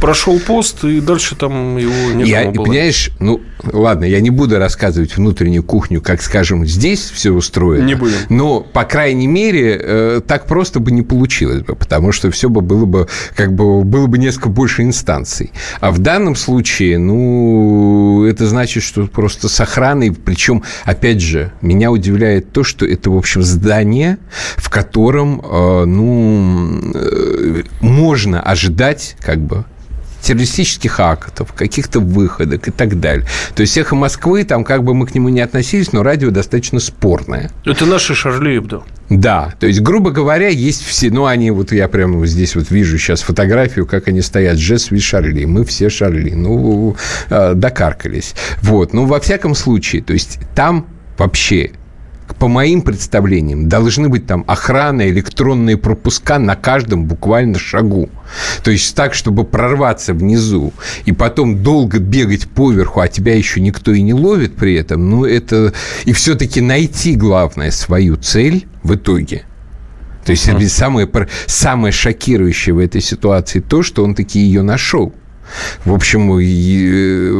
прошел 0.00 0.38
пост, 0.38 0.84
и 0.84 1.00
дальше 1.00 1.36
там 1.36 1.76
его 1.76 2.12
некому 2.12 2.24
я, 2.24 2.50
было. 2.50 2.64
Понимаешь, 2.64 3.10
ну, 3.18 3.40
ладно, 3.64 4.04
я 4.04 4.20
не 4.20 4.30
буду 4.30 4.58
рассказывать 4.58 5.16
внутреннюю 5.16 5.62
кухню, 5.62 6.00
как, 6.00 6.22
скажем, 6.22 6.66
здесь 6.66 7.10
все 7.10 7.30
устроено. 7.30 7.84
Не 7.84 7.94
будем. 7.94 8.16
Но, 8.28 8.60
по 8.60 8.84
крайней 8.84 9.26
мере, 9.26 9.78
э, 9.80 10.20
так 10.26 10.46
просто 10.46 10.80
бы 10.80 10.90
не 10.90 11.02
получилось 11.02 11.62
бы, 11.62 11.74
потому 11.74 12.12
что 12.12 12.30
все 12.30 12.48
бы 12.48 12.60
было 12.60 12.84
бы, 12.84 13.08
как 13.34 13.54
бы, 13.54 13.82
было 13.82 14.06
бы 14.06 14.18
несколько 14.18 14.48
больше 14.48 14.82
инстанций. 14.82 15.52
А 15.80 15.90
в 15.90 15.98
данном 15.98 16.36
случае, 16.36 16.98
ну, 16.98 18.24
это 18.24 18.46
значит, 18.46 18.82
что 18.82 19.06
просто 19.06 19.48
с 19.48 19.60
охраной, 19.60 20.12
причем, 20.12 20.62
опять 20.84 21.20
же, 21.20 21.52
меня 21.60 21.90
удивляет 21.90 22.52
то, 22.52 22.62
что 22.62 22.86
это, 22.86 23.10
в 23.10 23.16
общем, 23.16 23.42
здание, 23.42 24.18
в 24.56 24.70
котором, 24.70 25.40
э, 25.40 25.84
ну, 25.84 26.92
э, 26.94 27.62
можно 27.80 28.40
ожидать, 28.40 29.16
как 29.20 29.40
бы, 29.40 29.64
террористических 30.28 31.00
актов, 31.00 31.54
каких-то 31.54 32.00
выходок 32.00 32.68
и 32.68 32.70
так 32.70 33.00
далее. 33.00 33.26
То 33.54 33.62
есть 33.62 33.78
эхо 33.78 33.94
Москвы, 33.96 34.44
там 34.44 34.62
как 34.62 34.84
бы 34.84 34.94
мы 34.94 35.06
к 35.06 35.14
нему 35.14 35.30
не 35.30 35.40
относились, 35.40 35.92
но 35.94 36.02
радио 36.02 36.30
достаточно 36.30 36.80
спорное. 36.80 37.50
Это 37.64 37.86
наши 37.86 38.14
Шарли 38.14 38.58
Эбдо. 38.58 38.82
Да, 39.08 39.54
то 39.58 39.66
есть, 39.66 39.80
грубо 39.80 40.10
говоря, 40.10 40.48
есть 40.48 40.84
все, 40.84 41.10
ну, 41.10 41.24
они, 41.24 41.50
вот 41.50 41.72
я 41.72 41.88
прямо 41.88 42.18
вот 42.18 42.26
здесь 42.26 42.56
вот 42.56 42.70
вижу 42.70 42.98
сейчас 42.98 43.22
фотографию, 43.22 43.86
как 43.86 44.08
они 44.08 44.20
стоят, 44.20 44.58
Джесс 44.58 44.92
и 44.92 44.98
Шарли, 44.98 45.46
мы 45.46 45.64
все 45.64 45.88
Шарли, 45.88 46.34
ну, 46.34 46.94
э, 47.30 47.54
докаркались. 47.54 48.34
Вот, 48.60 48.92
ну, 48.92 49.06
во 49.06 49.20
всяком 49.20 49.54
случае, 49.54 50.02
то 50.02 50.12
есть, 50.12 50.40
там 50.54 50.86
вообще 51.16 51.70
по 52.38 52.48
моим 52.48 52.82
представлениям, 52.82 53.68
должны 53.68 54.08
быть 54.08 54.26
там 54.26 54.44
охрана, 54.46 55.08
электронные 55.08 55.76
пропуска 55.76 56.38
на 56.38 56.56
каждом 56.56 57.04
буквально 57.04 57.58
шагу. 57.58 58.08
То 58.62 58.70
есть 58.70 58.94
так, 58.94 59.14
чтобы 59.14 59.44
прорваться 59.44 60.14
внизу 60.14 60.72
и 61.04 61.12
потом 61.12 61.62
долго 61.62 61.98
бегать 61.98 62.48
поверху, 62.48 63.00
а 63.00 63.08
тебя 63.08 63.34
еще 63.34 63.60
никто 63.60 63.92
и 63.92 64.02
не 64.02 64.14
ловит 64.14 64.56
при 64.56 64.74
этом, 64.74 65.08
ну 65.08 65.24
это... 65.24 65.72
И 66.04 66.12
все-таки 66.12 66.60
найти, 66.60 67.14
главное, 67.14 67.70
свою 67.70 68.16
цель 68.16 68.66
в 68.82 68.94
итоге– 68.94 69.42
то 70.28 70.32
есть 70.32 70.70
самое, 70.74 71.08
самое 71.46 71.90
шокирующее 71.90 72.74
в 72.74 72.78
этой 72.78 73.00
ситуации 73.00 73.60
то, 73.60 73.82
что 73.82 74.04
он 74.04 74.14
таки 74.14 74.38
ее 74.38 74.60
нашел. 74.60 75.14
В 75.84 75.92
общем, 75.92 76.28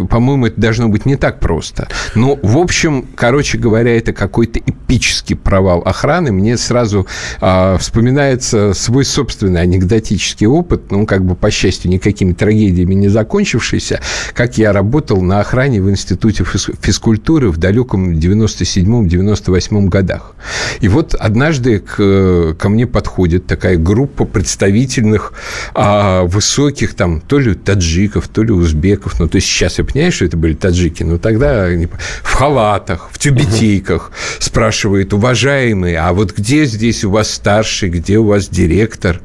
по-моему, 0.08 0.46
это 0.46 0.60
должно 0.60 0.88
быть 0.88 1.06
не 1.06 1.16
так 1.16 1.40
просто. 1.40 1.88
Но, 2.14 2.38
в 2.42 2.58
общем, 2.58 3.06
короче 3.14 3.58
говоря, 3.58 3.96
это 3.96 4.12
какой-то 4.12 4.60
эпический 4.60 5.36
провал 5.36 5.80
охраны. 5.80 6.32
Мне 6.32 6.56
сразу 6.56 7.06
а, 7.40 7.76
вспоминается 7.78 8.72
свой 8.74 9.04
собственный 9.04 9.60
анекдотический 9.60 10.46
опыт, 10.46 10.90
ну, 10.90 11.06
как 11.06 11.24
бы, 11.24 11.34
по 11.34 11.50
счастью, 11.50 11.90
никакими 11.90 12.32
трагедиями 12.32 12.94
не 12.94 13.08
закончившийся, 13.08 14.00
как 14.34 14.58
я 14.58 14.72
работал 14.72 15.20
на 15.22 15.40
охране 15.40 15.80
в 15.80 15.90
Институте 15.90 16.44
физкультуры 16.44 17.50
в 17.50 17.58
далеком 17.58 18.12
97-98 18.12 19.86
годах. 19.86 20.34
И 20.80 20.88
вот 20.88 21.14
однажды 21.14 21.80
к, 21.80 22.54
ко 22.58 22.68
мне 22.68 22.86
подходит 22.86 23.46
такая 23.46 23.76
группа 23.76 24.24
представительных 24.24 25.32
а, 25.74 26.24
высоких, 26.24 26.94
там, 26.94 27.20
то 27.20 27.38
ли 27.38 27.54
таджиков, 27.54 27.97
таджиков, 27.98 28.28
то 28.28 28.42
ли 28.42 28.52
узбеков. 28.52 29.18
Ну, 29.18 29.28
то 29.28 29.36
есть 29.36 29.48
сейчас 29.48 29.78
я 29.78 29.84
понимаю, 29.84 30.12
что 30.12 30.24
это 30.24 30.36
были 30.36 30.54
таджики, 30.54 31.02
но 31.02 31.18
тогда 31.18 31.64
они 31.64 31.86
в 32.22 32.32
халатах, 32.32 33.08
в 33.12 33.18
тюбетейках 33.18 34.12
спрашивают, 34.38 35.12
уважаемые, 35.12 35.98
а 35.98 36.12
вот 36.12 36.36
где 36.36 36.64
здесь 36.64 37.04
у 37.04 37.10
вас 37.10 37.30
старший, 37.30 37.90
где 37.90 38.18
у 38.18 38.24
вас 38.24 38.48
директор? 38.48 39.20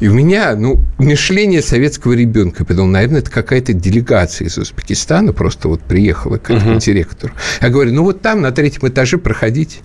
И 0.00 0.08
у 0.08 0.14
меня, 0.14 0.56
ну, 0.56 0.80
мышление 0.98 1.62
советского 1.62 2.14
ребенка. 2.14 2.64
Я 2.64 2.86
наверное, 2.86 3.20
это 3.20 3.30
какая-то 3.30 3.74
делегация 3.74 4.48
из 4.48 4.56
Узбекистана 4.56 5.32
просто 5.34 5.68
вот 5.68 5.82
приехала 5.82 6.38
к 6.38 6.50
этому 6.50 6.76
uh-huh. 6.76 6.80
директору. 6.80 7.34
Я 7.60 7.68
говорю, 7.68 7.92
ну, 7.92 8.02
вот 8.04 8.22
там 8.22 8.40
на 8.40 8.50
третьем 8.50 8.88
этаже 8.88 9.18
проходить. 9.18 9.80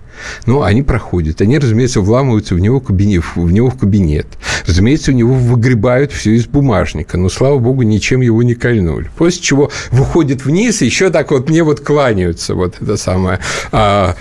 Ну, 0.46 0.62
они 0.62 0.82
проходят. 0.82 1.42
Они, 1.42 1.58
разумеется, 1.58 2.00
вламываются 2.00 2.54
в 2.54 2.58
него, 2.58 2.80
кабинет, 2.80 3.24
в 3.34 3.52
него 3.52 3.68
в 3.68 3.78
кабинет. 3.78 4.26
Разумеется, 4.66 5.12
у 5.12 5.14
него 5.14 5.34
выгребают 5.34 6.12
все 6.12 6.32
из 6.32 6.46
бумажника. 6.46 7.18
Но, 7.18 7.28
слава 7.28 7.58
богу, 7.58 7.82
ничем 7.82 8.22
его 8.22 8.42
не 8.42 8.54
кольнули. 8.54 9.10
После 9.18 9.42
чего 9.42 9.70
выходит 9.90 10.46
вниз, 10.46 10.80
и 10.80 10.86
еще 10.86 11.10
так 11.10 11.30
вот 11.30 11.50
мне 11.50 11.62
вот 11.62 11.80
кланяются. 11.80 12.54
Вот 12.54 12.76
это 12.80 12.96
самое. 12.96 13.40
А, 13.70 14.16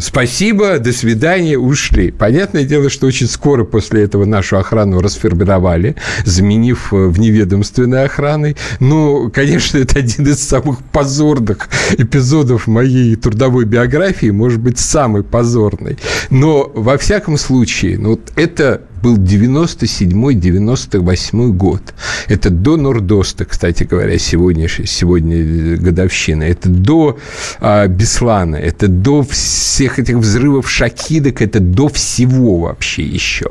спасибо, 0.00 0.78
до 0.78 0.92
свидания, 0.92 1.58
ушли. 1.58 2.10
Понятное 2.10 2.64
дело, 2.64 2.90
что 2.90 3.06
очень 3.06 3.26
скоро 3.26 3.64
после 3.64 4.04
этого 4.04 4.24
нашу 4.24 4.58
охрану 4.58 5.00
расформировали, 5.00 5.96
заменив 6.24 6.92
э, 6.92 6.96
в 6.96 7.18
неведомственной 7.18 8.04
охраной. 8.04 8.56
Ну, 8.80 9.30
конечно, 9.32 9.78
это 9.78 9.98
один 9.98 10.26
из 10.26 10.38
самых 10.38 10.78
позорных 10.84 11.68
эпизодов 11.98 12.66
моей 12.66 13.16
трудовой 13.16 13.64
биографии, 13.64 14.30
может 14.30 14.60
быть, 14.60 14.78
самый 14.78 15.22
позорный. 15.22 15.98
Но, 16.30 16.70
во 16.74 16.96
всяком 16.98 17.36
случае, 17.36 17.98
ну, 17.98 18.20
это 18.36 18.82
был 19.04 19.18
97-98 19.18 21.50
год. 21.50 21.94
Это 22.26 22.48
до 22.48 22.78
Нордоста, 22.78 23.44
кстати 23.44 23.84
говоря, 23.84 24.18
сегодня, 24.18 24.66
сегодня 24.66 25.76
годовщина. 25.76 26.44
Это 26.44 26.70
до 26.70 27.18
а, 27.60 27.86
Беслана, 27.86 28.56
это 28.56 28.88
до 28.88 29.22
всех 29.22 29.98
этих 29.98 30.16
взрывов 30.16 30.70
Шакидок, 30.70 31.42
это 31.42 31.60
до 31.60 31.90
всего 31.90 32.60
вообще 32.60 33.02
еще. 33.02 33.50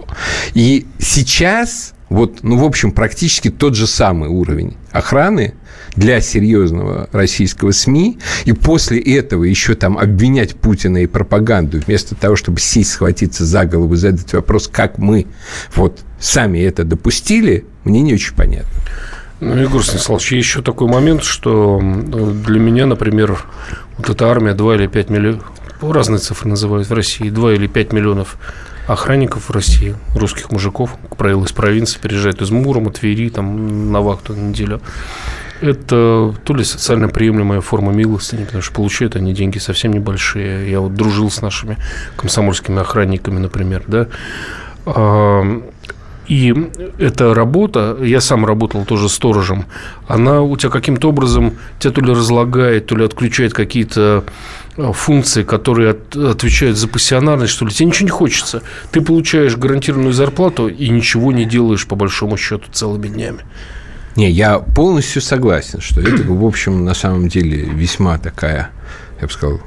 И 0.56 0.88
сейчас 0.98 1.94
вот, 2.10 2.40
ну, 2.42 2.58
в 2.58 2.64
общем, 2.64 2.92
практически 2.92 3.52
тот 3.52 3.76
же 3.76 3.86
самый 3.86 4.30
уровень 4.30 4.76
охраны 4.92 5.54
для 5.96 6.22
серьезного 6.22 7.10
российского 7.12 7.72
СМИ, 7.72 8.20
и 8.46 8.54
после 8.54 9.00
этого 9.00 9.44
еще 9.44 9.76
там 9.76 9.98
обвинять 9.98 10.56
Путина 10.56 11.04
и 11.04 11.08
пропаганду, 11.08 11.80
вместо 11.80 12.16
того, 12.16 12.36
чтобы 12.36 12.60
сесть, 12.60 12.92
схватиться 12.92 13.46
за 13.46 13.66
голову, 13.66 13.96
задать 13.96 14.34
вопрос, 14.34 14.68
как 14.68 14.98
мы 14.98 15.28
вот 15.76 16.00
сами 16.20 16.60
это 16.60 16.84
допустили, 16.84 17.66
мне 17.84 18.02
не 18.02 18.14
очень 18.14 18.36
понятно. 18.36 18.70
Ну, 19.40 19.58
Егор 19.58 19.84
Станиславович, 19.84 20.32
еще 20.32 20.62
такой 20.62 20.88
момент, 20.88 21.24
что 21.24 21.80
для 21.82 22.60
меня, 22.60 22.86
например, 22.86 23.44
вот 23.98 24.10
эта 24.10 24.30
армия 24.30 24.54
2 24.54 24.76
или 24.76 24.88
5 24.88 25.10
миллионов, 25.10 25.52
разные 25.82 26.20
цифры 26.20 26.50
называют 26.50 26.90
в 26.90 26.94
России, 26.94 27.30
2 27.30 27.54
или 27.56 27.68
5 27.68 27.92
миллионов 27.92 28.38
охранников 28.88 29.50
в 29.50 29.52
России, 29.52 29.96
русских 30.16 30.52
мужиков, 30.52 30.98
как 31.10 31.18
правило, 31.18 31.44
из 31.44 31.52
провинции, 31.52 32.00
приезжают 32.00 32.42
из 32.42 32.52
Мурома, 32.52 32.92
Твери, 32.92 33.30
там, 33.30 33.92
на 33.92 34.02
вахту 34.02 34.34
на 34.34 34.50
неделю 34.50 34.82
это 35.64 36.36
то 36.44 36.54
ли 36.54 36.64
социально 36.64 37.08
приемлемая 37.08 37.62
форма 37.62 37.94
милостыни, 37.94 38.44
потому 38.44 38.62
что 38.62 38.74
получают 38.74 39.16
они 39.16 39.34
деньги 39.34 39.60
совсем 39.60 39.94
небольшие. 39.94 40.70
Я 40.70 40.82
вот 40.82 40.94
дружил 40.94 41.32
с 41.32 41.42
нашими 41.42 41.78
комсомольскими 42.18 42.82
охранниками, 42.82 43.40
например, 43.40 43.84
да. 43.88 44.08
И 46.28 46.56
эта 47.00 47.34
работа, 47.34 47.98
я 48.02 48.22
сам 48.22 48.46
работал 48.46 48.86
тоже 48.86 49.10
сторожем, 49.10 49.66
она 50.08 50.42
у 50.42 50.56
тебя 50.56 50.70
каким-то 50.70 51.10
образом 51.10 51.58
тебя 51.80 51.92
то 51.92 52.02
ли 52.02 52.12
разлагает, 52.12 52.86
то 52.86 52.96
ли 52.96 53.04
отключает 53.04 53.54
какие-то 53.54 54.24
а, 54.78 54.94
функции, 54.94 55.44
которые 55.44 55.92
от, 55.92 56.16
отвечают 56.16 56.78
за 56.78 56.88
пассионарность, 56.88 57.52
что 57.52 57.66
ли, 57.66 57.72
тебе 57.72 57.88
ничего 57.88 58.06
не 58.06 58.12
хочется. 58.12 58.64
Ты 58.92 59.02
получаешь 59.02 59.58
гарантированную 59.58 60.14
зарплату 60.14 60.70
и 60.70 60.88
ничего 60.88 61.34
не 61.34 61.44
делаешь, 61.44 61.86
по 61.86 61.98
большому 61.98 62.38
счету, 62.38 62.72
целыми 62.72 63.10
днями. 63.10 63.40
Не, 64.16 64.30
я 64.30 64.60
полностью 64.60 65.22
согласен, 65.22 65.82
что 65.82 66.02
это, 66.02 66.24
в 66.24 66.46
общем, 66.46 66.86
на 66.86 66.94
самом 66.94 67.28
деле 67.28 67.64
весьма 67.64 68.18
такая, 68.20 68.70
я 69.20 69.28
бы 69.28 69.34
сказал, 69.34 69.60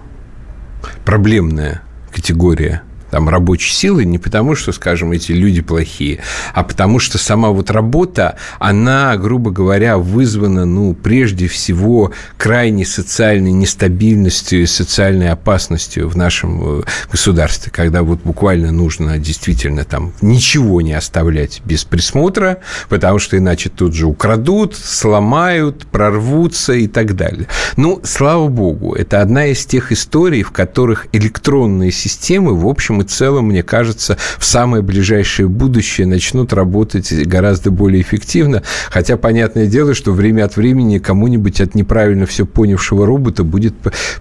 проблемная 1.04 1.82
категория 2.14 2.82
там, 3.10 3.28
рабочей 3.28 3.72
силы 3.72 4.04
не 4.04 4.18
потому, 4.18 4.54
что, 4.54 4.72
скажем, 4.72 5.12
эти 5.12 5.32
люди 5.32 5.62
плохие, 5.62 6.20
а 6.54 6.64
потому 6.64 6.98
что 6.98 7.18
сама 7.18 7.50
вот 7.50 7.70
работа, 7.70 8.36
она, 8.58 9.16
грубо 9.16 9.50
говоря, 9.50 9.98
вызвана, 9.98 10.64
ну, 10.64 10.94
прежде 10.94 11.48
всего, 11.48 12.12
крайней 12.36 12.84
социальной 12.84 13.52
нестабильностью 13.52 14.62
и 14.62 14.66
социальной 14.66 15.30
опасностью 15.30 16.08
в 16.08 16.16
нашем 16.16 16.80
э, 16.80 16.82
государстве, 17.10 17.72
когда 17.72 18.02
вот 18.02 18.20
буквально 18.22 18.72
нужно 18.72 19.18
действительно 19.18 19.84
там 19.84 20.12
ничего 20.20 20.80
не 20.80 20.92
оставлять 20.92 21.62
без 21.64 21.84
присмотра, 21.84 22.60
потому 22.88 23.18
что 23.18 23.38
иначе 23.38 23.70
тут 23.70 23.94
же 23.94 24.06
украдут, 24.06 24.74
сломают, 24.76 25.86
прорвутся 25.86 26.72
и 26.74 26.86
так 26.86 27.14
далее. 27.16 27.48
Ну, 27.76 28.00
слава 28.04 28.48
богу, 28.48 28.94
это 28.94 29.22
одна 29.22 29.46
из 29.46 29.64
тех 29.66 29.92
историй, 29.92 30.42
в 30.42 30.50
которых 30.50 31.06
электронные 31.12 31.92
системы, 31.92 32.58
в 32.58 32.66
общем, 32.66 32.95
общем 32.96 33.00
и 33.00 33.04
целом, 33.04 33.46
мне 33.46 33.62
кажется, 33.62 34.16
в 34.38 34.44
самое 34.44 34.82
ближайшее 34.82 35.48
будущее 35.48 36.06
начнут 36.06 36.52
работать 36.52 37.12
гораздо 37.26 37.70
более 37.70 38.02
эффективно. 38.02 38.62
Хотя, 38.90 39.16
понятное 39.16 39.66
дело, 39.66 39.94
что 39.94 40.12
время 40.12 40.44
от 40.44 40.56
времени 40.56 40.98
кому-нибудь 40.98 41.60
от 41.60 41.74
неправильно 41.74 42.26
все 42.26 42.46
понявшего 42.46 43.06
робота 43.06 43.44
будет 43.44 43.74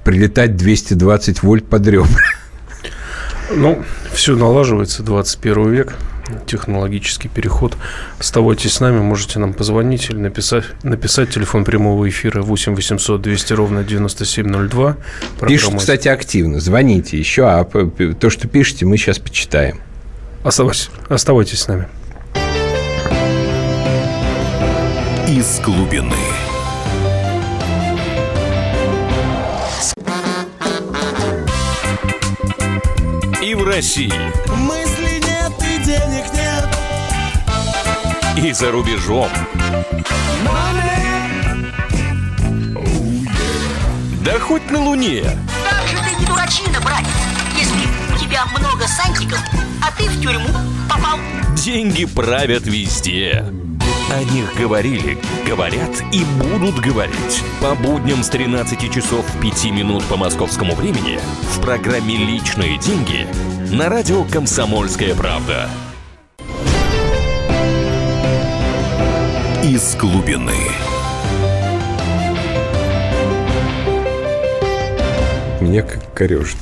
прилетать 0.04 0.56
220 0.56 1.44
вольт 1.44 1.66
под 1.66 1.88
ребра. 1.88 2.22
Ну, 3.56 3.84
все 4.12 4.36
налаживается, 4.36 5.04
21 5.04 5.72
век. 5.72 5.96
Технологический 6.46 7.28
переход. 7.28 7.78
Оставайтесь 8.20 8.74
с 8.74 8.80
нами, 8.80 9.00
можете 9.00 9.40
нам 9.40 9.54
позвонить 9.54 10.10
или 10.10 10.18
написать, 10.18 10.66
написать 10.84 11.30
телефон 11.30 11.64
прямого 11.66 12.08
эфира 12.10 12.42
8 12.42 12.76
800 12.76 13.22
200 13.22 13.54
ровно 13.54 13.84
9702. 13.84 14.98
Пишут, 15.48 15.76
кстати, 15.78 16.08
активно. 16.08 16.60
Звоните 16.60 17.18
еще, 17.18 17.46
а 17.48 17.64
то, 17.64 18.30
что 18.30 18.48
пишете, 18.48 18.86
мы 18.86 18.98
сейчас 18.98 19.20
почитаем. 19.20 19.80
Оставайтесь, 20.44 20.90
оставайтесь 21.10 21.60
с 21.60 21.68
нами. 21.68 21.88
Из 25.28 25.60
глубины. 25.60 26.16
И 33.44 33.54
в 33.54 33.64
России. 33.64 34.12
Мысли 34.56 34.95
И 38.46 38.54
за 38.54 38.70
рубежом. 38.70 39.28
Да 44.24 44.40
хоть 44.40 44.70
на 44.70 44.84
Луне. 44.84 45.24
Как 45.68 45.88
же 45.88 45.98
ты 45.98 46.20
не 46.20 46.28
дурачина, 46.28 46.80
братец, 46.80 47.08
если 47.58 48.14
у 48.14 48.20
тебя 48.20 48.46
много 48.46 48.86
сантиков, 48.86 49.40
а 49.82 49.92
ты 49.98 50.08
в 50.08 50.22
тюрьму 50.22 50.50
попал. 50.88 51.18
Деньги 51.56 52.06
правят 52.06 52.68
везде. 52.68 53.44
О 54.12 54.24
них 54.32 54.54
говорили, 54.54 55.18
говорят 55.48 56.04
и 56.12 56.24
будут 56.24 56.80
говорить. 56.80 57.44
По 57.60 57.74
будням 57.74 58.22
с 58.22 58.30
13 58.30 58.94
часов 58.94 59.26
5 59.42 59.66
минут 59.72 60.04
по 60.04 60.18
московскому 60.18 60.76
времени 60.76 61.20
в 61.56 61.62
программе 61.62 62.16
«Личные 62.16 62.78
деньги» 62.78 63.26
на 63.72 63.90
радио 63.90 64.24
«Комсомольская 64.24 65.16
правда». 65.16 65.68
Из 69.66 69.96
глубины. 69.96 70.54
Меня 75.60 75.82
как 75.82 76.14
корежит. 76.14 76.58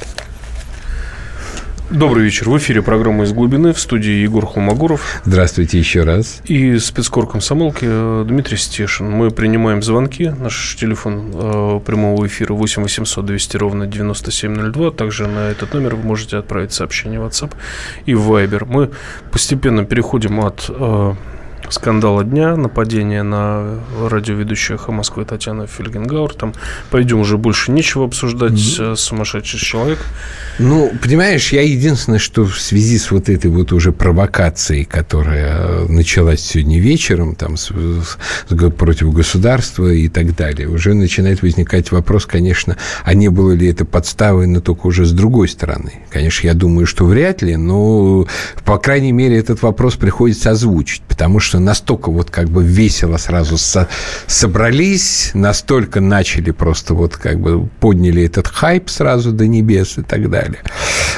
Добрый 1.90 2.24
вечер. 2.24 2.50
В 2.50 2.58
эфире 2.60 2.82
программа 2.82 3.26
«Из 3.26 3.34
глубины» 3.34 3.74
в 3.74 3.80
студии 3.82 4.22
Егор 4.22 4.46
Холмогоров. 4.46 5.22
Здравствуйте 5.26 5.78
еще 5.78 6.04
раз. 6.04 6.42
И 6.46 6.78
спецкор 6.78 7.28
комсомолки 7.28 7.86
Дмитрий 8.24 8.56
Стешин. 8.56 9.12
Мы 9.12 9.32
принимаем 9.32 9.84
звонки. 9.84 10.30
Наш 10.30 10.78
телефон 10.80 11.30
э, 11.34 11.82
прямого 11.86 12.26
эфира 12.26 12.54
8 12.54 12.84
800 12.84 13.26
200 13.26 13.58
ровно 13.58 13.86
9702. 13.86 14.92
Также 14.92 15.28
на 15.28 15.50
этот 15.50 15.74
номер 15.74 15.96
вы 15.96 16.04
можете 16.04 16.38
отправить 16.38 16.72
сообщение 16.72 17.20
в 17.20 17.26
WhatsApp 17.26 17.52
и 18.06 18.14
в 18.14 18.32
Viber. 18.32 18.64
Мы 18.66 18.92
постепенно 19.30 19.84
переходим 19.84 20.40
от 20.40 20.68
э, 20.70 21.14
скандала 21.74 22.24
дня, 22.24 22.56
нападение 22.56 23.24
на 23.24 23.80
радиоведущую 24.10 24.78
«Эхо 24.78 24.92
Москвы» 24.92 25.26
Татьяну 25.26 25.68
Фельгенгауэр. 25.68 26.34
Там, 26.34 26.54
пойдем, 26.92 27.20
уже 27.20 27.38
больше 27.38 27.72
нечего 27.72 28.06
обсуждать. 28.06 28.54
Mm-hmm. 28.54 28.96
Сумасшедший 28.96 29.60
человек. 29.60 30.00
Ну, 30.60 30.92
понимаешь, 31.02 31.52
я 31.52 31.64
единственное, 31.64 32.20
что 32.20 32.46
в 32.46 32.60
связи 32.60 32.98
с 32.98 33.10
вот 33.12 33.28
этой 33.28 33.50
вот 33.50 33.72
уже 33.74 33.92
провокацией, 33.92 34.86
которая 34.86 35.88
началась 35.88 36.42
сегодня 36.42 36.80
вечером, 36.80 37.36
там, 37.36 37.58
с, 37.58 37.72
с, 37.72 38.18
против 38.78 39.12
государства 39.12 39.92
и 39.92 40.08
так 40.10 40.36
далее, 40.36 40.70
уже 40.70 40.94
начинает 40.94 41.42
возникать 41.42 41.92
вопрос, 41.92 42.26
конечно, 42.26 42.78
а 43.04 43.14
не 43.14 43.30
было 43.30 43.52
ли 43.54 43.68
это 43.68 43.86
подставой, 43.86 44.46
но 44.48 44.62
только 44.62 44.88
уже 44.88 45.06
с 45.06 45.12
другой 45.12 45.48
стороны. 45.48 45.94
Конечно, 46.12 46.48
я 46.48 46.54
думаю, 46.54 46.86
что 46.86 47.06
вряд 47.06 47.42
ли, 47.42 47.56
но, 47.56 48.28
по 48.64 48.78
крайней 48.78 49.12
мере, 49.12 49.38
этот 49.38 49.62
вопрос 49.64 49.96
приходится 49.96 50.52
озвучить, 50.52 51.02
потому 51.08 51.40
что 51.40 51.60
настолько 51.64 52.12
вот 52.12 52.30
как 52.30 52.50
бы 52.50 52.64
весело 52.64 53.18
сразу 53.18 53.58
со 53.58 53.88
собрались, 54.28 55.32
настолько 55.34 56.02
начали 56.02 56.52
просто 56.52 56.94
вот 56.94 57.18
как 57.18 57.40
бы 57.40 57.68
подняли 57.80 58.24
этот 58.24 58.48
хайп 58.48 58.90
сразу 58.90 59.32
до 59.32 59.48
небес 59.48 59.98
и 59.98 60.02
так 60.02 60.30
далее. 60.30 60.62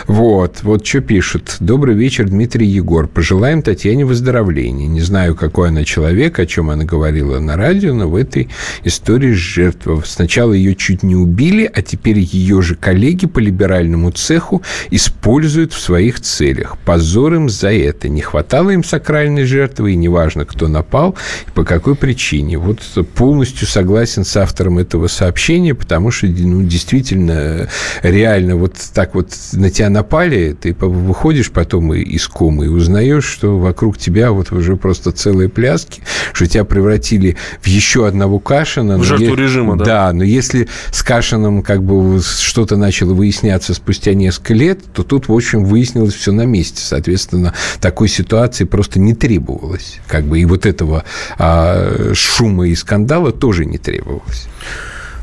Вот, 0.07 0.59
вот 0.61 0.85
что 0.85 1.01
пишут. 1.01 1.57
Добрый 1.59 1.95
вечер, 1.95 2.29
Дмитрий 2.29 2.67
Егор. 2.67 3.07
Пожелаем 3.07 3.63
Татьяне 3.63 4.05
выздоровления. 4.05 4.87
Не 4.87 5.01
знаю, 5.01 5.35
какой 5.35 5.69
она 5.69 5.83
человек, 5.83 6.37
о 6.37 6.45
чем 6.45 6.69
она 6.69 6.83
говорила 6.83 7.39
на 7.39 7.55
радио, 7.55 7.93
но 7.93 8.07
в 8.07 8.15
этой 8.15 8.49
истории 8.83 9.31
жертва. 9.31 10.03
Сначала 10.05 10.53
ее 10.53 10.75
чуть 10.75 11.01
не 11.01 11.15
убили, 11.15 11.69
а 11.73 11.81
теперь 11.81 12.19
ее 12.19 12.61
же 12.61 12.75
коллеги 12.75 13.25
по 13.25 13.39
либеральному 13.39 14.11
цеху 14.11 14.61
используют 14.91 15.73
в 15.73 15.79
своих 15.79 16.19
целях. 16.19 16.77
Позор 16.85 17.33
им 17.33 17.49
за 17.49 17.71
это. 17.71 18.07
Не 18.07 18.21
хватало 18.21 18.69
им 18.69 18.83
сакральной 18.83 19.45
жертвы, 19.45 19.93
и 19.93 19.95
неважно, 19.95 20.34
неважно, 20.35 20.45
кто 20.45 20.67
напал 20.67 21.15
и 21.47 21.51
по 21.51 21.63
какой 21.63 21.95
причине. 21.95 22.57
Вот 22.57 22.79
полностью 23.15 23.67
согласен 23.67 24.25
с 24.25 24.35
автором 24.37 24.77
этого 24.77 25.07
сообщения, 25.07 25.73
потому 25.73 26.11
что 26.11 26.27
ну, 26.27 26.63
действительно 26.63 27.69
реально 28.01 28.55
вот 28.55 28.75
так 28.93 29.15
вот 29.15 29.31
на 29.53 29.69
тебя 29.69 29.89
напали, 29.89 30.55
ты 30.59 30.73
выходишь 30.73 31.51
потом 31.51 31.93
из 31.93 32.27
комы 32.27 32.65
и 32.65 32.69
узнаешь, 32.69 33.25
что 33.25 33.57
вокруг 33.57 33.97
тебя 33.97 34.31
вот 34.31 34.51
уже 34.51 34.75
просто 34.75 35.11
целые 35.11 35.49
пляски, 35.49 36.01
что 36.33 36.47
тебя 36.47 36.65
превратили 36.65 37.37
в 37.61 37.67
еще 37.67 38.07
одного 38.07 38.39
Кашина. 38.39 38.97
В 38.97 39.03
жертву 39.03 39.35
режима, 39.35 39.77
да? 39.77 39.85
Да, 39.85 40.13
но 40.13 40.23
если 40.23 40.67
с 40.91 41.03
Кашином 41.03 41.61
как 41.61 41.83
бы 41.83 42.21
что-то 42.21 42.75
начало 42.75 43.13
выясняться 43.13 43.73
спустя 43.73 44.13
несколько 44.13 44.53
лет, 44.53 44.79
то 44.93 45.03
тут, 45.03 45.27
в 45.27 45.33
общем, 45.33 45.63
выяснилось 45.63 46.13
все 46.13 46.31
на 46.31 46.45
месте. 46.45 46.81
Соответственно, 46.81 47.53
такой 47.79 48.07
ситуации 48.07 48.65
просто 48.65 48.99
не 48.99 49.13
требовалось 49.13 49.99
как 50.15 50.23
бы 50.23 50.39
и 50.39 50.45
вот 50.45 50.65
этого 50.65 51.03
а, 51.37 52.13
шума 52.13 52.67
и 52.69 52.75
скандала 52.75 53.33
тоже 53.33 53.65
не 53.65 53.77
требовалось. 53.77 54.47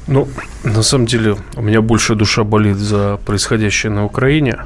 Ну, 0.08 0.28
на 0.64 0.82
самом 0.82 1.06
деле, 1.06 1.36
у 1.56 1.62
меня 1.62 1.80
больше 1.80 2.14
душа 2.14 2.42
болит 2.42 2.76
за 2.76 3.20
происходящее 3.24 3.92
на 3.92 4.04
Украине. 4.04 4.58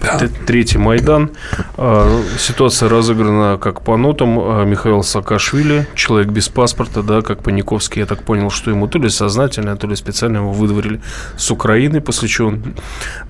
Да. 0.00 0.28
Третий 0.46 0.78
Майдан. 0.78 1.30
А, 1.76 2.22
ситуация 2.38 2.88
разыграна 2.88 3.58
как 3.58 3.82
по 3.82 3.96
нотам. 3.96 4.38
А, 4.38 4.64
Михаил 4.64 5.02
Саакашвили, 5.02 5.86
человек 5.94 6.28
без 6.28 6.48
паспорта, 6.48 7.02
да, 7.02 7.22
как 7.22 7.42
Паниковский, 7.42 8.00
я 8.00 8.06
так 8.06 8.24
понял, 8.24 8.50
что 8.50 8.70
ему 8.70 8.88
то 8.88 8.98
ли 8.98 9.08
сознательно, 9.10 9.76
то 9.76 9.86
ли 9.86 9.94
специально 9.94 10.38
его 10.38 10.52
выдворили 10.52 11.00
с 11.36 11.50
Украины, 11.50 12.00
после 12.00 12.28
чего 12.28 12.48
он 12.48 12.74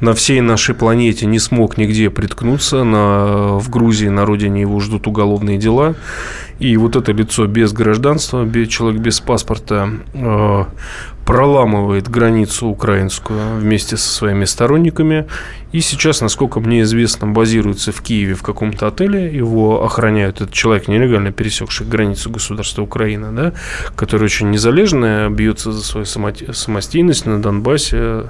на 0.01 0.15
всей 0.15 0.41
нашей 0.41 0.75
планете 0.75 1.27
не 1.27 1.39
смог 1.39 1.77
нигде 1.77 2.09
приткнуться. 2.09 2.85
На, 2.85 3.59
в 3.59 3.69
Грузии, 3.69 4.09
на 4.09 4.25
родине 4.25 4.63
его 4.63 4.81
ждут 4.81 5.07
уголовные 5.07 5.59
дела. 5.59 5.95
И 6.61 6.77
вот 6.77 6.95
это 6.95 7.13
лицо 7.13 7.47
без 7.47 7.73
гражданства, 7.73 8.47
человек 8.67 9.01
без 9.01 9.21
паспорта, 9.21 9.91
а, 10.15 10.69
проламывает 11.31 12.09
границу 12.09 12.67
украинскую 12.67 13.57
вместе 13.57 13.97
со 13.97 14.09
своими 14.09 14.45
сторонниками. 14.47 15.27
И 15.71 15.81
сейчас, 15.81 16.21
насколько 16.21 16.59
мне 16.59 16.83
известно, 16.83 17.29
базируется 17.29 17.93
в 17.93 18.03
Киеве 18.03 18.35
в 18.35 18.43
каком-то 18.43 18.89
отеле. 18.89 19.33
Его 19.33 19.85
охраняют. 19.85 20.41
Этот 20.41 20.53
человек, 20.53 20.89
нелегально 20.89 21.31
пересекший 21.31 21.87
границу 21.87 22.31
государства 22.31 22.83
Украина, 22.83 23.31
да, 23.31 23.53
который 23.95 24.25
очень 24.25 24.51
незалежный, 24.51 25.31
бьется 25.31 25.71
за 25.71 25.85
свою 25.85 26.05
самостийность 26.05 27.27
на 27.27 27.41
Донбассе 27.41 28.25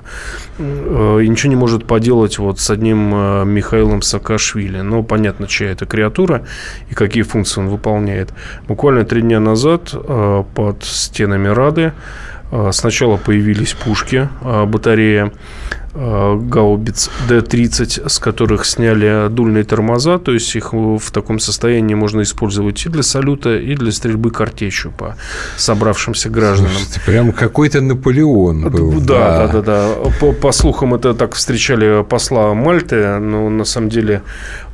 э, 0.58 1.20
и 1.22 1.28
ничего 1.28 1.48
не 1.48 1.56
может 1.56 1.86
поделать 1.86 2.38
вот 2.38 2.60
с 2.60 2.68
одним 2.68 3.14
э, 3.14 3.44
Михаилом 3.46 4.02
Саакашвили. 4.02 4.82
Но 4.82 5.02
понятно, 5.02 5.46
чья 5.46 5.70
это 5.70 5.86
креатура 5.86 6.44
и 6.90 6.94
какие 6.94 7.22
функции 7.22 7.62
он 7.62 7.68
выполняет. 7.68 8.19
Буквально 8.68 9.04
три 9.04 9.22
дня 9.22 9.40
назад 9.40 9.94
э, 9.94 10.44
под 10.54 10.84
стенами 10.84 11.48
Рады 11.48 11.92
а, 12.52 12.72
сначала 12.72 13.16
появились 13.16 13.72
пушки, 13.72 14.28
а, 14.42 14.66
батарея 14.66 15.32
гаубиц 15.94 17.10
Д-30, 17.28 18.08
с 18.08 18.18
которых 18.18 18.64
сняли 18.64 19.28
дульные 19.28 19.64
тормоза, 19.64 20.18
то 20.18 20.32
есть 20.32 20.54
их 20.54 20.72
в 20.72 21.10
таком 21.10 21.40
состоянии 21.40 21.94
можно 21.94 22.22
использовать 22.22 22.84
и 22.86 22.88
для 22.88 23.02
салюта, 23.02 23.56
и 23.56 23.74
для 23.74 23.90
стрельбы 23.90 24.30
картечью 24.30 24.92
по 24.96 25.16
собравшимся 25.56 26.30
гражданам. 26.30 26.72
Слушайте, 26.72 27.00
прям 27.06 27.32
какой-то 27.32 27.80
Наполеон 27.80 28.70
был. 28.70 29.00
Да, 29.00 29.46
да, 29.46 29.48
да, 29.48 29.62
да. 29.62 30.10
По, 30.20 30.32
по 30.32 30.52
слухам, 30.52 30.94
это 30.94 31.14
так 31.14 31.34
встречали 31.34 32.04
посла 32.04 32.54
Мальты, 32.54 33.18
но 33.18 33.48
на 33.50 33.64
самом 33.64 33.88
деле 33.88 34.22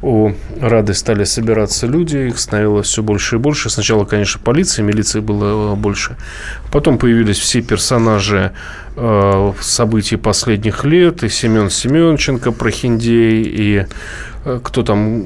у 0.02 0.32
Рады 0.60 0.94
стали 0.94 1.24
собираться 1.24 1.86
люди, 1.86 2.16
их 2.28 2.38
становилось 2.38 2.88
все 2.88 3.02
больше 3.02 3.36
и 3.36 3.38
больше. 3.38 3.70
Сначала, 3.70 4.04
конечно, 4.04 4.40
полиции, 4.42 4.82
милиции 4.82 5.20
было 5.20 5.72
э, 5.72 5.76
больше. 5.76 6.16
Потом 6.70 6.98
появились 6.98 7.38
все 7.38 7.62
персонажи 7.62 8.52
э, 8.96 9.52
событий 9.60 10.16
последних 10.16 10.84
лет. 10.84 11.22
И 11.22 11.28
Семен 11.28 11.70
Семенченко, 11.70 12.52
Прохиндей, 12.52 13.42
и 13.42 13.86
э, 14.44 14.60
кто 14.62 14.82
там 14.82 15.24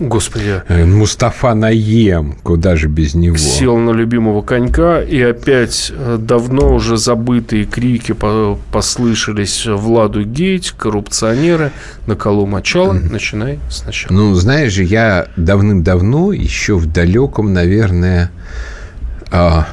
Господи. 0.00 0.62
Э, 0.68 0.84
Мустафа 0.84 1.54
Наем, 1.54 2.36
куда 2.44 2.76
же 2.76 2.86
без 2.86 3.14
него? 3.14 3.36
Сел 3.36 3.76
на 3.78 3.90
любимого 3.90 4.42
конька, 4.42 5.02
и 5.02 5.20
опять 5.20 5.92
давно 6.18 6.72
уже 6.74 6.96
забытые 6.96 7.64
крики 7.64 8.12
по- 8.12 8.56
послышались 8.70 9.66
Владу 9.66 10.22
Гейт, 10.22 10.70
коррупционеры, 10.76 11.72
на 12.06 12.14
колу 12.14 12.46
мочала, 12.46 12.92
начинай 12.92 13.58
сначала. 13.70 14.12
Ну, 14.12 14.34
знаешь 14.34 14.72
же, 14.72 14.84
я 14.84 15.26
давным-давно, 15.36 16.32
еще 16.32 16.76
в 16.76 16.86
далеком, 16.86 17.52
наверное, 17.52 18.30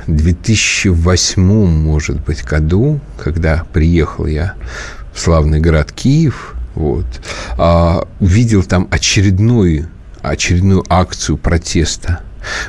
2008, 0.08 1.41
может 1.41 2.20
быть, 2.22 2.44
году, 2.44 3.00
когда 3.18 3.65
приехал 3.72 4.26
я 4.26 4.56
в 5.13 5.20
славный 5.20 5.60
город 5.60 5.91
Киев, 5.91 6.56
вот, 6.76 7.06
а, 7.58 8.08
увидел 8.20 8.63
там 8.63 8.88
очередную, 8.91 9.88
очередную 10.22 10.84
акцию 10.89 11.38
протеста 11.38 12.22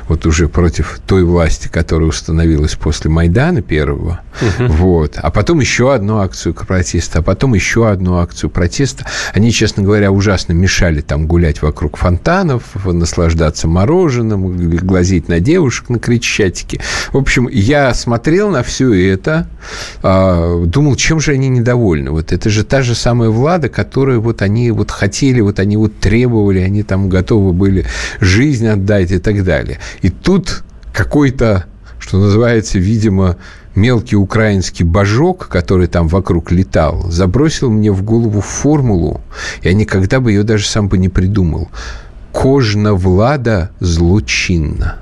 вот 0.07 0.25
уже 0.25 0.47
против 0.47 0.99
той 1.05 1.23
власти, 1.23 1.67
которая 1.67 2.09
установилась 2.09 2.75
после 2.75 3.09
Майдана 3.09 3.61
первого, 3.61 4.21
вот, 4.59 5.17
а 5.17 5.31
потом 5.31 5.59
еще 5.59 5.93
одну 5.93 6.19
акцию 6.19 6.53
протеста, 6.53 7.19
а 7.19 7.21
потом 7.21 7.53
еще 7.53 7.89
одну 7.89 8.17
акцию 8.17 8.49
протеста. 8.49 9.05
Они, 9.33 9.51
честно 9.51 9.83
говоря, 9.83 10.11
ужасно 10.11 10.53
мешали 10.53 11.01
там 11.01 11.27
гулять 11.27 11.61
вокруг 11.61 11.97
фонтанов, 11.97 12.63
наслаждаться 12.85 13.67
мороженым, 13.67 14.77
глазеть 14.77 15.27
на 15.27 15.39
девушек 15.39 15.89
на 15.89 15.99
Крещатике. 15.99 16.81
В 17.11 17.17
общем, 17.17 17.47
я 17.47 17.93
смотрел 17.93 18.49
на 18.49 18.63
все 18.63 18.93
это, 18.93 19.47
а, 20.03 20.63
думал, 20.65 20.95
чем 20.95 21.19
же 21.19 21.33
они 21.33 21.49
недовольны. 21.49 22.11
Вот 22.11 22.31
это 22.31 22.49
же 22.49 22.63
та 22.63 22.81
же 22.81 22.95
самая 22.95 23.29
Влада, 23.29 23.69
которую 23.69 24.21
вот 24.21 24.41
они 24.41 24.71
вот 24.71 24.91
хотели, 24.91 25.41
вот 25.41 25.59
они 25.59 25.77
вот 25.77 25.99
требовали, 25.99 26.59
они 26.59 26.83
там 26.83 27.09
готовы 27.09 27.53
были 27.53 27.85
жизнь 28.19 28.67
отдать 28.67 29.11
и 29.11 29.19
так 29.19 29.43
далее. 29.43 29.66
И 30.01 30.09
тут 30.09 30.63
какой-то, 30.93 31.65
что 31.99 32.19
называется, 32.19 32.79
видимо, 32.79 33.37
мелкий 33.75 34.15
украинский 34.15 34.83
божок, 34.83 35.47
который 35.47 35.87
там 35.87 36.07
вокруг 36.07 36.51
летал, 36.51 37.09
забросил 37.09 37.69
мне 37.69 37.91
в 37.91 38.03
голову 38.03 38.41
формулу, 38.41 39.21
я 39.61 39.73
никогда 39.73 40.19
бы 40.19 40.31
ее 40.31 40.43
даже 40.43 40.65
сам 40.65 40.87
бы 40.89 40.97
не 40.97 41.09
придумал. 41.09 41.69
Кожна 42.31 42.93
влада 42.93 43.71
злочинна. 43.79 44.97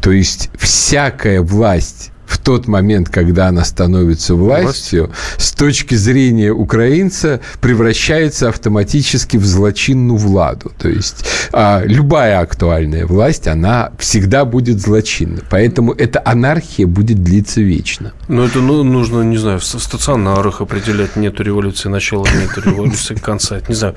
То 0.00 0.12
есть 0.12 0.50
всякая 0.56 1.42
власть 1.42 2.12
в 2.28 2.38
тот 2.38 2.68
момент, 2.68 3.08
когда 3.08 3.48
она 3.48 3.64
становится 3.64 4.34
властью, 4.34 5.10
с 5.38 5.52
точки 5.52 5.94
зрения 5.94 6.52
украинца 6.52 7.40
превращается 7.60 8.48
автоматически 8.48 9.38
в 9.38 9.46
злочинную 9.46 10.18
владу. 10.18 10.70
То 10.78 10.88
есть 10.88 11.24
а, 11.52 11.82
любая 11.84 12.40
актуальная 12.40 13.06
власть, 13.06 13.48
она 13.48 13.92
всегда 13.98 14.44
будет 14.44 14.80
злочинна. 14.80 15.40
Поэтому 15.48 15.92
эта 15.92 16.20
анархия 16.24 16.86
будет 16.86 17.22
длиться 17.22 17.62
вечно. 17.62 18.12
Ну, 18.28 18.44
это 18.44 18.60
ну, 18.60 18.82
нужно, 18.82 19.22
не 19.22 19.38
знаю, 19.38 19.58
в 19.58 19.64
стационарах 19.64 20.60
определять 20.60 21.16
нету 21.16 21.42
революции 21.42 21.88
начала, 21.88 22.26
нету 22.26 22.60
революции 22.60 23.14
конца. 23.14 23.60
Не 23.68 23.74
знаю, 23.74 23.94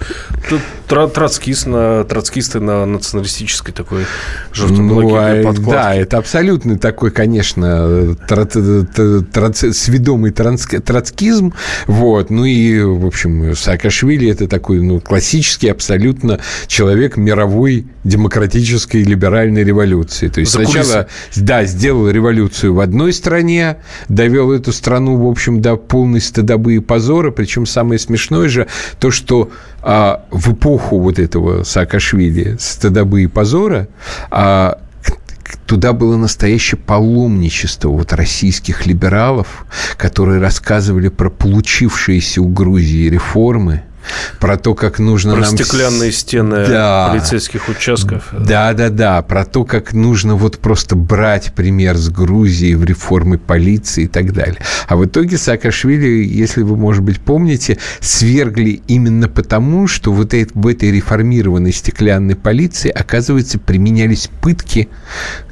тут 0.50 0.62
троцкист 0.88 1.68
на, 1.68 2.06
троцкисты 2.06 2.60
на 2.60 2.86
националистической 2.86 3.74
такой 3.74 4.06
жовто-блокетной 4.54 5.42
а, 5.42 5.44
подкладке. 5.44 5.72
да, 5.72 5.96
это 5.96 6.18
абсолютно 6.18 6.78
такой, 6.78 7.12
конечно, 7.12 8.16
сведомый 9.74 10.32
транс- 10.32 10.82
троцкизм. 10.84 11.54
Вот. 11.88 12.30
Ну 12.30 12.46
и, 12.46 12.82
в 12.82 13.06
общем, 13.06 13.56
Саакашвили– 13.56 14.30
это 14.32 14.48
такой 14.48 14.82
ну, 14.82 15.00
классический 15.00 15.70
абсолютно 15.70 16.40
человек 16.68 17.18
мировой 17.18 17.86
демократической 18.04 19.04
либеральной 19.04 19.64
революции. 19.64 20.28
То 20.28 20.40
есть 20.40 20.52
За 20.52 20.60
кулисы. 20.64 20.84
сначала, 20.84 21.08
да, 21.36 21.66
сделал 21.66 22.10
революцию 22.10 22.74
в 22.74 22.80
одной 22.80 23.14
стране, 23.14 23.78
довел 24.10 24.52
эту 24.52 24.72
страну, 24.72 25.18
в 25.18 25.28
общем, 25.28 25.62
до 25.62 25.76
полной 25.76 26.22
стыдобы 26.22 26.76
и 26.76 26.80
позора. 26.80 27.32
Причем 27.32 27.66
самое 27.66 28.00
смешное 28.00 28.50
же 28.50 28.68
то, 29.00 29.12
что 29.12 29.52
а, 29.82 30.26
в 30.32 30.54
эпоху 30.54 31.00
вот 31.00 31.20
этого 31.20 31.64
Саакашвили 31.64 32.58
стыдобы 32.60 33.24
и 33.24 33.28
позора 33.28 33.88
а, 34.30 34.80
Туда 35.72 35.94
было 35.94 36.18
настоящее 36.18 36.78
паломничество 36.78 37.88
вот 37.88 38.12
российских 38.12 38.86
либералов, 38.86 39.66
которые 39.96 40.42
рассказывали 40.42 41.08
про 41.08 41.30
получившиеся 41.30 42.42
у 42.42 42.50
Грузии 42.50 43.08
реформы, 43.08 43.84
про 44.40 44.58
то, 44.58 44.74
как 44.76 45.00
нужно 45.00 45.34
Про 45.34 45.42
нам... 45.42 45.58
стеклянные 45.58 46.12
стены 46.12 46.66
Да. 46.68 47.10
полицейских 47.12 47.70
участков. 47.70 48.30
Да, 48.32 48.74
да, 48.74 48.90
да, 48.90 49.22
про 49.22 49.46
то, 49.46 49.64
как 49.64 49.94
нужно 49.94 50.36
вот 50.36 50.58
просто 50.60 50.96
брать 50.96 51.54
пример 51.54 51.98
с 51.98 52.10
Грузии 52.10 52.74
в 52.74 52.84
реформе 52.84 53.38
полиции 53.38 54.06
и 54.06 54.08
так 54.08 54.34
далее. 54.34 54.58
А 54.88 54.96
в 54.96 55.06
итоге 55.06 55.38
Саакашвили, 55.38 56.24
если 56.26 56.64
вы, 56.64 56.76
может 56.78 57.04
быть, 57.04 57.20
помните, 57.20 57.78
свергли 58.00 58.82
именно 58.88 59.28
потому, 59.28 59.88
что 59.88 60.12
вот 60.12 60.34
эт- 60.34 60.52
в 60.54 60.68
этой 60.68 60.92
реформированной 60.92 61.72
стеклянной 61.72 62.36
полиции, 62.36 62.90
оказывается, 62.90 63.60
применялись 63.60 64.30
пытки, 64.42 64.90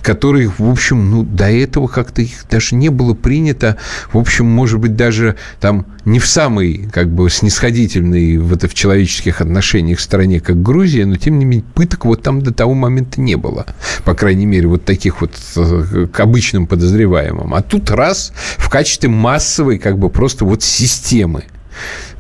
которые, 0.02 0.52
в 0.58 0.70
общем, 0.70 1.12
ну, 1.12 1.24
до 1.24 1.50
этого 1.50 1.88
как-то 1.88 2.22
их 2.22 2.32
даже 2.50 2.76
не 2.76 2.90
было 2.90 3.14
принято. 3.14 3.78
В 4.12 4.18
общем, 4.18 4.46
может 4.48 4.80
быть, 4.80 4.96
даже 4.96 5.36
там 5.60 5.86
не 6.06 6.20
в 6.20 6.26
самой, 6.28 6.90
как 6.92 7.10
бы, 7.10 7.30
снисходительной 7.30 8.39
в, 8.40 8.54
это, 8.54 8.68
в 8.68 8.74
человеческих 8.74 9.42
отношениях 9.42 10.00
стране, 10.00 10.40
как 10.40 10.62
Грузия, 10.62 11.06
но, 11.06 11.16
тем 11.18 11.40
не 11.40 11.46
менее, 11.46 11.66
пыток 11.74 12.06
вот 12.06 12.24
там 12.24 12.42
до 12.42 12.54
того 12.54 12.74
момента 12.74 13.22
не 13.22 13.36
было. 13.36 13.66
По 14.04 14.14
крайней 14.14 14.46
мере, 14.46 14.68
вот 14.68 14.86
таких 14.86 15.22
вот 15.22 15.32
э, 15.56 16.08
к 16.12 16.20
обычным 16.20 16.68
подозреваемым. 16.68 17.54
А 17.54 17.62
тут 17.62 17.92
раз 17.92 18.34
в 18.58 18.70
качестве 18.70 19.10
массовой, 19.10 19.78
как 19.78 19.98
бы, 19.98 20.10
просто 20.10 20.46
вот 20.46 20.64
системы. 20.64 21.46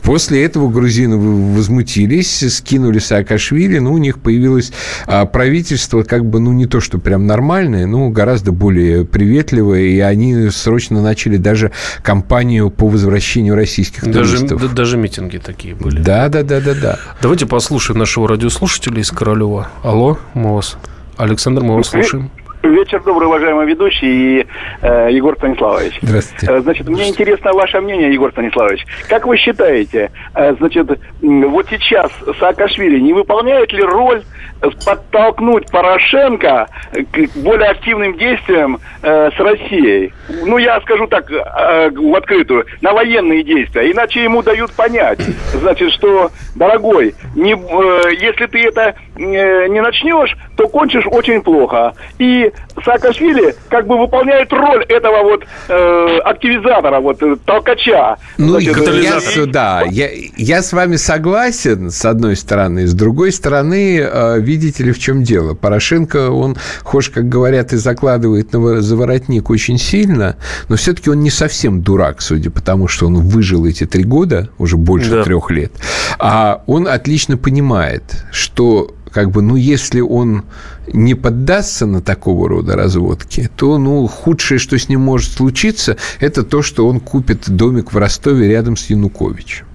После 0.04 0.44
этого 0.44 0.70
грузины 0.70 1.18
возмутились, 1.18 2.44
скинули 2.56 3.00
Саакашвили, 3.00 3.80
ну, 3.80 3.94
у 3.94 3.98
них 3.98 4.20
появилось 4.20 4.72
а, 5.06 5.26
правительство, 5.26 6.04
как 6.04 6.26
бы, 6.26 6.40
ну, 6.40 6.52
не 6.54 6.66
то, 6.68 6.80
что 6.80 6.98
прям 7.00 7.28
нормальное, 7.28 7.86
но 7.86 8.10
гораздо 8.10 8.52
более 8.52 9.06
приветливое, 9.06 9.82
и 9.82 10.00
они 10.00 10.50
срочно 10.50 11.02
начали 11.02 11.38
даже 11.38 11.72
кампанию 12.02 12.70
по 12.70 12.88
возвращению 12.88 13.56
российских 13.56 14.06
Даже, 14.10 14.38
туристов. 14.38 14.62
да- 14.62 14.68
даже 14.70 14.98
митинги 14.98 15.38
такие 15.38 15.76
были. 15.76 16.00
Да, 16.02 16.30
да, 16.30 16.44
да, 16.44 16.62
да, 16.62 16.74
да. 16.74 17.00
Давайте 17.22 17.46
послушаем 17.46 18.00
нашего 18.00 18.28
радиослушателя 18.28 19.02
из 19.02 19.12
Королева. 19.12 19.70
Алло, 19.84 20.18
мы 20.34 20.56
вас. 20.56 20.78
Александр, 21.18 21.62
мы 21.64 21.76
вас 21.76 21.88
слушаем. 21.88 22.32
Вечер 22.62 23.02
добрый, 23.04 23.28
уважаемый 23.30 23.66
ведущий 23.68 24.42
и 24.42 24.48
э, 24.82 25.08
Егор 25.12 25.34
Станиславович. 25.38 25.98
Здравствуйте. 26.02 26.48
Э, 26.54 26.60
Значит, 26.60 26.90
мне 26.90 27.08
интересно 27.08 27.54
ваше 27.54 27.80
мнение, 27.80 28.14
Егор 28.14 28.32
Станиславович. 28.32 28.86
Как 29.08 29.26
вы 29.26 29.38
считаете, 29.38 30.12
э, 30.36 30.54
значит, 30.56 30.90
вот 31.22 31.68
сейчас 31.70 32.12
Саакашвили 32.38 33.00
не 33.00 33.14
выполняет 33.14 33.72
ли 33.72 33.82
роль 33.82 34.24
э, 34.62 34.68
подтолкнуть 34.86 35.72
Порошенко 35.72 36.68
к 36.92 37.38
более 37.38 37.70
активным 37.70 38.18
действиям 38.18 38.80
э, 39.04 39.32
с 39.32 39.40
Россией? 39.40 40.12
Ну, 40.46 40.58
я 40.58 40.82
скажу 40.82 41.08
так, 41.08 41.32
э, 41.32 41.90
в 41.92 42.14
открытую, 42.14 42.66
на 42.82 42.92
военные 42.92 43.42
действия. 43.44 43.90
Иначе 43.90 44.22
ему 44.22 44.44
дают 44.44 44.74
понять, 44.74 45.22
значит, 45.54 45.94
что, 45.94 46.30
дорогой, 46.58 47.16
не, 47.36 47.54
э, 47.54 48.14
если 48.20 48.48
ты 48.48 48.60
это 48.68 48.96
не 49.20 49.82
начнешь, 49.82 50.36
то 50.56 50.68
кончишь 50.68 51.06
очень 51.10 51.42
плохо. 51.42 51.94
И 52.18 52.52
Саакашвили 52.84 53.56
как 53.70 53.88
бы 53.88 53.98
выполняет 54.00 54.52
роль 54.54 54.84
этого 54.86 55.24
вот 55.24 55.44
э, 55.68 56.18
активизатора, 56.24 57.00
вот 57.00 57.22
э, 57.22 57.36
толкача. 57.46 58.18
Ну, 58.38 58.60
Значит, 58.60 58.78
и 58.78 59.02
я, 59.02 59.20
э, 59.36 59.46
да, 59.46 59.84
я, 59.90 60.08
я 60.38 60.62
с 60.62 60.72
вами 60.74 60.96
согласен, 60.96 61.92
с 61.92 62.06
одной 62.06 62.36
стороны. 62.36 62.88
С 62.88 62.94
другой 62.94 63.32
стороны, 63.32 64.00
э, 64.00 64.40
видите 64.40 64.84
ли, 64.84 64.92
в 64.92 65.00
чем 65.00 65.24
дело. 65.24 65.54
Порошенко, 65.54 66.32
он, 66.32 66.56
хошь, 66.84 67.10
как 67.10 67.28
говорят, 67.28 67.74
и 67.74 67.78
закладывает 67.78 68.54
на 68.54 68.60
во- 68.60 68.82
за 68.82 68.96
воротник 68.96 69.50
очень 69.50 69.78
сильно, 69.78 70.38
но 70.70 70.76
все-таки 70.78 71.10
он 71.10 71.20
не 71.20 71.30
совсем 71.30 71.82
дурак, 71.82 72.22
судя 72.22 72.50
по 72.52 72.62
тому, 72.62 72.88
что 72.88 73.08
он 73.08 73.16
выжил 73.16 73.66
эти 73.66 73.86
три 73.86 74.04
года, 74.04 74.50
уже 74.58 74.78
больше 74.78 75.10
Да. 75.12 75.24
трех 75.24 75.52
лет. 75.52 75.72
А 76.18 76.64
он 76.68 76.88
отлично 76.88 77.38
понимает, 77.38 78.04
что 78.32 78.92
как 79.12 79.32
бы, 79.32 79.42
ну, 79.42 79.56
если 79.56 80.02
он 80.02 80.44
не 80.92 81.16
поддастся 81.16 81.86
на 81.86 82.02
такого 82.02 82.48
рода 82.48 82.76
разводки, 82.76 83.50
то, 83.56 83.78
ну, 83.78 84.08
худшее, 84.08 84.60
что 84.60 84.78
с 84.78 84.90
ним 84.90 85.02
может 85.02 85.32
случиться, 85.32 85.98
это 86.20 86.44
то, 86.44 86.62
что 86.62 86.88
он 86.88 87.00
купит 87.00 87.50
домик 87.50 87.94
в 87.94 87.98
Ростове 87.98 88.48
рядом 88.48 88.78
с 88.78 88.90
Януковичем. 88.90 89.66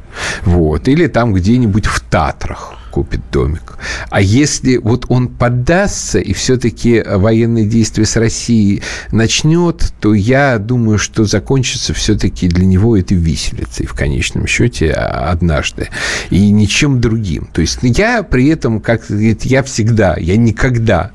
Вот. 0.44 0.88
Или 0.88 1.06
там 1.08 1.34
где-нибудь 1.34 1.86
в 1.86 2.00
Татрах 2.00 2.74
купит 2.94 3.22
домик. 3.32 3.76
А 4.08 4.20
если 4.20 4.76
вот 4.76 5.06
он 5.08 5.26
поддастся 5.26 6.20
и 6.20 6.32
все-таки 6.32 7.02
военные 7.04 7.66
действия 7.66 8.04
с 8.04 8.14
Россией 8.14 8.82
начнет, 9.10 9.92
то 10.00 10.14
я 10.14 10.58
думаю, 10.58 10.98
что 10.98 11.24
закончится 11.24 11.92
все-таки 11.92 12.46
для 12.46 12.64
него 12.64 12.96
это 12.96 13.16
виселицей 13.16 13.86
в 13.86 13.94
конечном 13.94 14.46
счете 14.46 14.92
однажды. 14.92 15.88
И 16.30 16.52
ничем 16.52 17.00
другим. 17.00 17.48
То 17.52 17.62
есть 17.62 17.80
я 17.82 18.22
при 18.22 18.46
этом, 18.46 18.80
как 18.80 19.02
я 19.10 19.64
всегда, 19.64 20.14
я 20.16 20.36
никогда 20.36 21.10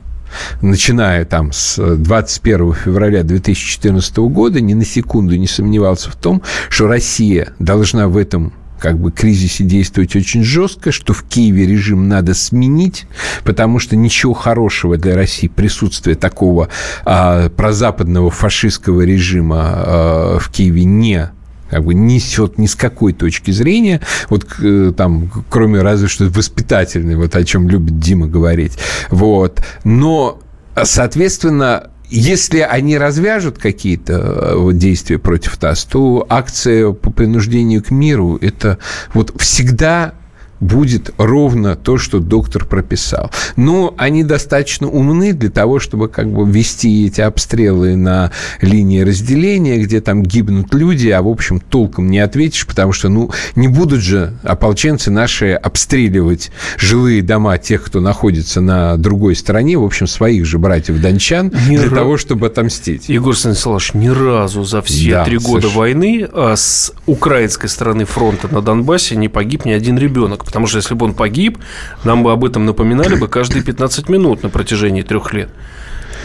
начиная 0.62 1.24
там 1.24 1.54
с 1.54 1.78
21 1.78 2.74
февраля 2.74 3.24
2014 3.24 4.18
года, 4.18 4.60
ни 4.60 4.74
на 4.74 4.84
секунду 4.84 5.38
не 5.38 5.48
сомневался 5.48 6.12
в 6.12 6.16
том, 6.18 6.42
что 6.70 6.88
Россия 6.88 7.54
должна 7.58 8.10
в 8.10 8.18
этом 8.18 8.52
как 8.80 8.98
бы 8.98 9.12
кризисе 9.12 9.64
действовать 9.64 10.16
очень 10.16 10.44
жестко, 10.44 10.92
что 10.92 11.14
в 11.14 11.24
Киеве 11.24 11.66
режим 11.66 12.08
надо 12.08 12.34
сменить, 12.34 13.06
потому 13.44 13.80
что 13.80 13.96
ничего 13.96 14.34
хорошего 14.34 14.98
для 14.98 15.16
России 15.16 15.48
присутствие 15.48 16.16
такого 16.16 16.70
а, 17.06 17.50
прозападного 17.50 18.32
фашистского 18.32 19.02
режима 19.02 19.62
а, 19.62 20.38
в 20.40 20.50
Киеве 20.50 20.86
не 20.86 21.30
как 21.70 21.84
бы 21.84 21.94
несет 21.94 22.58
ни 22.58 22.66
с 22.66 22.76
какой 22.76 23.14
точки 23.14 23.52
зрения, 23.52 24.02
вот 24.30 24.48
э, 24.60 24.92
там, 24.98 25.30
кроме 25.50 25.84
разве 25.84 26.08
что 26.08 26.26
воспитательной, 26.26 27.16
вот 27.16 27.36
о 27.36 27.44
чем 27.44 27.70
любит 27.70 28.00
Дима 28.00 28.26
говорить. 28.26 28.80
Вот. 29.12 29.62
Но, 29.84 30.40
соответственно, 30.84 31.92
если 32.10 32.60
они 32.60 32.98
развяжут 32.98 33.58
какие-то 33.58 34.56
э, 34.56 34.74
действия 34.74 35.20
против 35.20 35.62
нас, 35.62 35.84
то 35.84 36.26
акция 36.30 36.92
по 36.92 37.12
принуждению 37.12 37.84
к 37.84 37.92
миру– 37.92 38.38
это 38.42 38.80
вот 39.14 39.40
всегда 39.40 40.14
будет 40.60 41.12
ровно 41.18 41.76
то, 41.76 41.98
что 41.98 42.20
доктор 42.20 42.66
прописал. 42.66 43.32
Но 43.56 43.94
они 43.98 44.24
достаточно 44.24 44.88
умны 44.88 45.34
для 45.34 45.50
того, 45.50 45.80
чтобы 45.80 46.10
как 46.10 46.32
бы 46.32 46.50
вести 46.50 47.08
эти 47.08 47.22
обстрелы 47.22 47.96
на 47.96 48.32
линии 48.62 49.02
разделения, 49.02 49.78
где 49.78 50.02
там 50.02 50.24
гибнут 50.24 50.74
люди, 50.74 51.10
а 51.10 51.22
в 51.22 51.28
общем 51.28 51.60
толком 51.60 52.10
не 52.10 52.20
ответишь, 52.20 52.66
потому 52.66 52.92
что, 52.92 53.10
ну, 53.10 53.32
не 53.56 53.68
будут 53.68 54.02
же 54.02 54.34
ополченцы 54.44 55.12
наши 55.12 55.54
обстреливать 55.54 56.52
жилые 56.78 57.22
дома 57.22 57.58
тех, 57.58 57.84
кто 57.84 58.02
находится 58.02 58.62
на 58.62 58.98
другой 58.98 59.36
стороне, 59.36 59.78
в 59.78 59.84
общем, 59.84 60.08
своих 60.08 60.46
же 60.46 60.58
братьев-дончан, 60.58 61.52
ни 61.70 61.78
для 61.78 61.90
ра... 61.90 61.96
того, 61.96 62.18
чтобы 62.18 62.48
отомстить. 62.48 63.10
Егор 63.10 63.36
Станиславович, 63.36 63.94
ни 63.94 64.08
разу 64.08 64.64
за 64.64 64.82
все 64.82 65.12
да, 65.12 65.26
три 65.26 65.38
года 65.38 65.62
совершенно. 65.62 65.80
войны 65.80 66.30
а 66.32 66.56
с 66.56 66.94
украинской 67.06 67.68
стороны 67.68 68.06
фронта 68.06 68.48
на 68.54 68.62
Донбассе 68.62 69.16
не 69.16 69.30
погиб 69.30 69.66
ни 69.66 69.72
один 69.72 69.98
ребенок. 69.98 70.46
Потому 70.50 70.66
что 70.66 70.78
если 70.78 70.96
бы 70.96 71.06
он 71.06 71.14
погиб, 71.14 71.60
нам 72.04 72.24
бы 72.24 72.32
об 72.32 72.44
этом 72.44 72.66
напоминали 72.66 73.14
бы 73.16 73.28
каждые 73.28 73.64
15 73.64 74.10
минут 74.10 74.42
на 74.42 74.50
протяжении 74.50 75.04
трех 75.04 75.32
лет. 75.32 75.50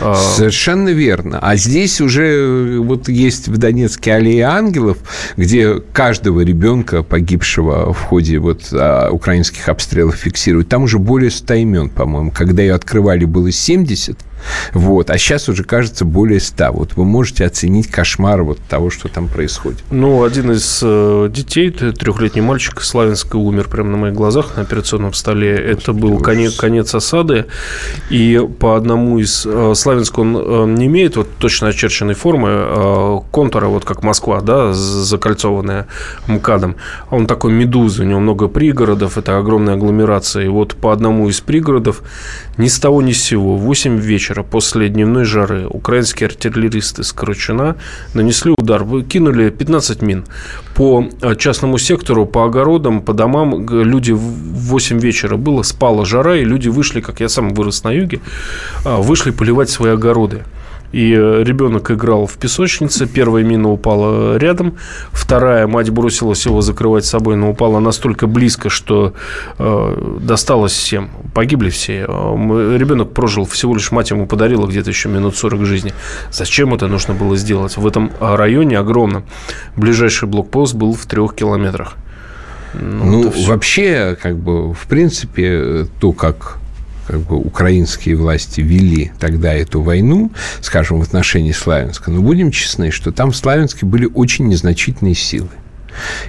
А, 0.00 0.14
Совершенно 0.14 0.88
верно. 0.88 1.38
А 1.42 1.56
здесь 1.56 2.00
уже 2.00 2.24
э, 2.24 2.78
вот 2.78 3.10
есть 3.10 3.48
в 3.48 3.58
Донецке 3.58 4.14
аллея 4.14 4.48
ангелов, 4.48 4.96
где 5.36 5.78
каждого 5.92 6.40
ребенка, 6.40 7.02
погибшего 7.02 7.92
в 7.92 8.00
ходе 8.00 8.38
вот 8.38 8.62
а, 8.72 9.10
украинских 9.10 9.68
обстрелов, 9.68 10.14
фиксируют. 10.16 10.70
Там 10.70 10.84
уже 10.84 10.98
более 10.98 11.30
100 11.30 11.54
имен, 11.54 11.90
по-моему. 11.90 12.30
Когда 12.30 12.62
ее 12.62 12.72
открывали, 12.72 13.26
было 13.26 13.52
70. 13.52 14.16
Вот. 14.72 15.10
А 15.10 15.18
сейчас 15.18 15.48
уже, 15.48 15.64
кажется, 15.64 16.04
более 16.04 16.40
100. 16.40 16.72
Вот 16.72 16.96
вы 16.96 17.04
можете 17.04 17.44
оценить 17.44 17.88
кошмар 17.88 18.42
вот 18.42 18.58
того, 18.68 18.90
что 18.90 19.08
там 19.08 19.28
происходит. 19.28 19.82
Ну, 19.90 20.24
один 20.24 20.52
из 20.52 20.80
э, 20.82 21.28
детей, 21.30 21.70
трехлетний 21.70 22.42
мальчик, 22.42 22.80
Славянска, 22.80 23.36
умер 23.36 23.68
прямо 23.68 23.90
на 23.90 23.96
моих 23.96 24.14
глазах 24.14 24.56
на 24.56 24.62
операционном 24.62 25.12
столе. 25.12 25.54
Это 25.54 25.92
был 25.92 26.18
конец, 26.18 26.56
конец 26.56 26.94
осады. 26.94 27.46
И 28.10 28.40
по 28.58 28.76
одному 28.76 29.18
из... 29.18 29.46
Э, 29.46 29.72
Славянск, 29.74 30.18
он 30.18 30.36
э, 30.36 30.66
не 30.66 30.86
имеет 30.86 31.16
вот 31.16 31.28
точно 31.38 31.68
очерченной 31.68 32.14
формы 32.14 32.48
э, 32.50 33.18
контура, 33.30 33.66
вот 33.66 33.84
как 33.84 34.02
Москва, 34.02 34.40
да, 34.40 34.72
закольцованная 34.72 35.86
МКАДом. 36.26 36.76
Он 37.10 37.26
такой 37.26 37.52
медуза, 37.52 38.02
у 38.02 38.06
него 38.06 38.20
много 38.20 38.48
пригородов, 38.48 39.18
это 39.18 39.38
огромная 39.38 39.74
агломерация. 39.74 40.44
И 40.44 40.48
вот 40.48 40.74
по 40.74 40.92
одному 40.92 41.28
из 41.28 41.40
пригородов 41.40 42.02
ни 42.58 42.68
с 42.68 42.78
того 42.78 43.02
ни 43.02 43.12
с 43.12 43.22
сего, 43.22 43.56
в 43.56 43.62
8 43.62 43.98
вечера 43.98 44.42
после 44.42 44.88
дневной 44.88 45.24
жары 45.24 45.66
украинские 45.66 46.28
артиллеристы 46.28 47.02
с 47.02 47.12
Корочуна 47.12 47.76
нанесли 48.14 48.52
удар, 48.56 48.84
кинули 49.02 49.50
15 49.50 50.02
мин 50.02 50.24
по 50.74 51.08
э, 51.20 51.34
частному 51.36 51.78
сектору, 51.78 52.26
по 52.26 52.44
огородам, 52.44 53.02
по 53.02 53.12
домам. 53.12 53.68
Люди 53.68 54.12
в 54.12 54.20
8 54.20 55.00
вечера 55.00 55.36
было, 55.36 55.62
спала 55.62 56.04
жара, 56.04 56.36
и 56.36 56.44
люди 56.44 56.68
вышли, 56.68 57.00
как 57.00 57.20
я 57.20 57.28
сам 57.28 57.54
вырос 57.54 57.84
на 57.84 57.90
юге, 57.90 58.20
а, 58.84 58.98
вышли 58.98 59.30
поливать 59.30 59.70
свои 59.70 59.92
огороды. 59.92 60.44
И 60.94 61.12
э, 61.12 61.42
ребенок 61.42 61.90
играл 61.90 62.26
в 62.26 62.34
песочнице. 62.34 63.08
Первая 63.08 63.42
мина 63.42 63.68
упала 63.68 64.36
рядом. 64.36 64.78
Вторая 65.10 65.66
мать 65.66 65.90
бросилась 65.90 66.46
его 66.46 66.60
закрывать 66.60 67.04
собой, 67.04 67.34
но 67.34 67.50
упала 67.50 67.80
настолько 67.80 68.28
близко, 68.28 68.68
что 68.70 69.12
э, 69.58 70.18
досталось 70.20 70.70
всем. 70.70 71.10
Погибли 71.34 71.70
все. 71.70 72.06
Э, 72.08 72.76
ребенок 72.78 73.12
прожил 73.12 73.44
всего 73.44 73.74
лишь 73.74 73.90
мать 73.90 74.10
ему 74.10 74.28
подарила 74.28 74.68
где-то 74.68 74.90
еще 74.90 75.08
минут 75.08 75.36
40 75.36 75.64
жизни. 75.64 75.92
Зачем 76.30 76.72
это 76.72 76.86
нужно 76.86 77.12
было 77.12 77.36
сделать? 77.36 77.76
В 77.76 77.84
этом 77.88 78.12
районе 78.20 78.78
огромном 78.78 79.24
ближайший 79.76 80.28
блокпост 80.28 80.76
был 80.76 80.94
в 80.94 81.06
трех 81.06 81.34
километрах. 81.34 81.94
Ну, 82.72 83.24
ну 83.24 83.32
вообще, 83.48 84.16
как 84.22 84.36
бы, 84.36 84.72
в 84.72 84.86
принципе, 84.86 85.86
то, 85.98 86.12
как 86.12 86.58
как 87.06 87.20
бы 87.20 87.36
украинские 87.36 88.16
власти 88.16 88.60
вели 88.60 89.12
тогда 89.18 89.52
эту 89.52 89.80
войну, 89.82 90.30
скажем, 90.60 91.00
в 91.00 91.02
отношении 91.02 91.52
Славянска, 91.52 92.10
но 92.10 92.20
будем 92.20 92.50
честны, 92.50 92.90
что 92.90 93.12
там 93.12 93.30
в 93.30 93.36
Славянске 93.36 93.86
были 93.86 94.06
очень 94.06 94.48
незначительные 94.48 95.14
силы 95.14 95.48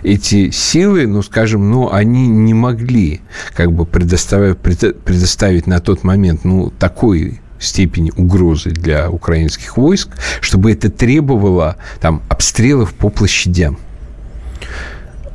эти 0.04 0.52
силы, 0.52 1.08
ну, 1.08 1.24
скажем, 1.24 1.72
ну, 1.72 1.92
они 1.92 2.28
не 2.28 2.54
могли 2.54 3.22
как 3.56 3.72
бы 3.72 3.86
предоставить, 3.86 4.60
предоставить 4.60 5.68
на 5.68 5.80
тот 5.80 6.04
момент, 6.04 6.44
ну, 6.44 6.72
такой 6.78 7.42
степени 7.60 8.12
угрозы 8.16 8.72
для 8.72 9.10
украинских 9.10 9.78
войск, 9.78 10.10
чтобы 10.42 10.72
это 10.72 10.90
требовало 10.90 11.78
там 12.00 12.22
обстрелов 12.30 12.94
по 12.94 13.10
площадям. 13.10 13.78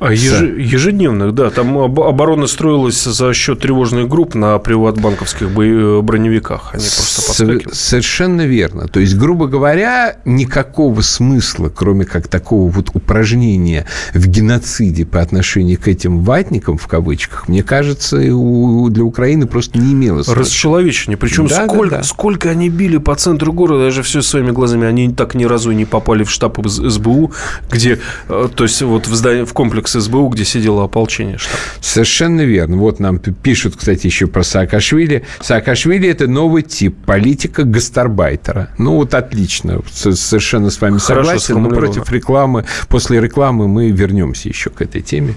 А 0.01 0.13
еж... 0.13 0.41
Ежедневных, 0.41 1.35
да. 1.35 1.51
Там 1.51 1.77
оборона 1.77 2.47
строилась 2.47 3.05
за 3.05 3.35
счет 3.35 3.61
тревожных 3.61 4.09
групп 4.09 4.35
на 4.35 4.59
приватбанковских 4.59 5.49
э, 5.49 6.01
броневиках. 6.01 6.71
Они 6.73 6.83
просто 6.83 7.23
подскакивали. 7.27 7.75
Совершенно 7.75 8.47
верно. 8.47 8.89
То 8.89 8.99
есть, 8.99 9.15
грубо 9.17 9.47
говоря, 9.47 10.17
никакого 10.25 11.03
смысла, 11.03 11.69
кроме 11.69 12.07
как 12.07 12.29
такого 12.29 12.71
вот 12.71 12.91
упражнения 12.95 13.85
в 14.15 14.27
геноциде 14.27 15.05
по 15.05 15.21
отношению 15.21 15.79
к 15.79 15.87
этим 15.87 16.21
ватникам, 16.21 16.79
в 16.79 16.87
кавычках, 16.87 17.47
мне 17.49 17.63
кажется, 17.63 18.17
у, 18.17 18.89
для 18.89 19.05
Украины 19.05 19.47
просто 19.47 19.79
не 19.79 19.93
имело 19.93 20.23
смысла. 20.23 20.43
Расчеловечение. 20.43 21.19
Причем 21.19 21.47
да, 21.47 21.67
сколько, 21.67 21.91
да, 21.91 21.97
да. 21.99 22.03
сколько 22.05 22.49
они 22.49 22.71
били 22.71 22.97
по 22.97 23.15
центру 23.17 23.53
города, 23.53 23.85
даже 23.85 24.03
все 24.03 24.23
своими 24.23 24.51
глазами. 24.51 24.87
Они 24.87 25.13
так 25.13 25.35
ни 25.35 25.45
разу 25.45 25.73
не 25.73 25.85
попали 25.85 26.25
в 26.25 26.31
штаб 26.31 26.59
СБУ, 26.67 27.33
где, 27.71 27.99
э, 28.29 28.49
то 28.55 28.65
есть, 28.65 28.81
вот 28.81 29.07
в, 29.07 29.15
здании, 29.15 29.45
в 29.45 29.53
комплекс 29.53 29.90
комплекс 29.91 30.07
СБУ, 30.07 30.29
где 30.29 30.45
сидело 30.45 30.85
ополчение. 30.85 31.39
Штаб. 31.39 31.59
Совершенно 31.81 32.43
верно. 32.43 32.77
Вот 32.77 33.01
нам 33.01 33.19
пишут, 33.19 33.77
кстати, 33.77 34.07
еще 34.07 34.27
про 34.27 34.43
Саакашвили. 34.43 35.25
Саакашвили– 35.41 36.09
это 36.11 36.27
новый 36.27 36.63
тип 36.63 36.97
политика 37.05 37.65
гастарбайтера. 37.65 38.71
Ну, 38.79 38.97
вот 38.97 39.15
отлично. 39.15 39.81
Совершенно 39.93 40.71
с 40.71 40.81
вами 40.81 40.99
Хорошо 40.99 41.39
согласен. 41.39 41.63
Но 41.63 41.69
против 41.71 42.11
рекламы, 42.11 42.65
после 42.89 43.21
рекламы 43.21 43.69
мы 43.69 43.91
вернемся 43.91 44.49
еще 44.49 44.71
к 44.71 44.83
этой 44.83 45.03
теме. 45.03 45.35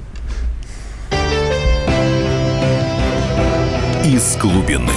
Из 4.05 4.37
глубины. 4.37 4.91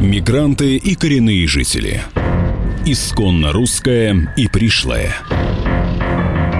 Мигранты 0.00 0.76
и 0.76 0.94
коренные 0.94 1.46
жители. 1.46 2.00
Исконно 2.86 3.52
русская 3.52 4.32
и 4.36 4.48
пришлая. 4.48 5.14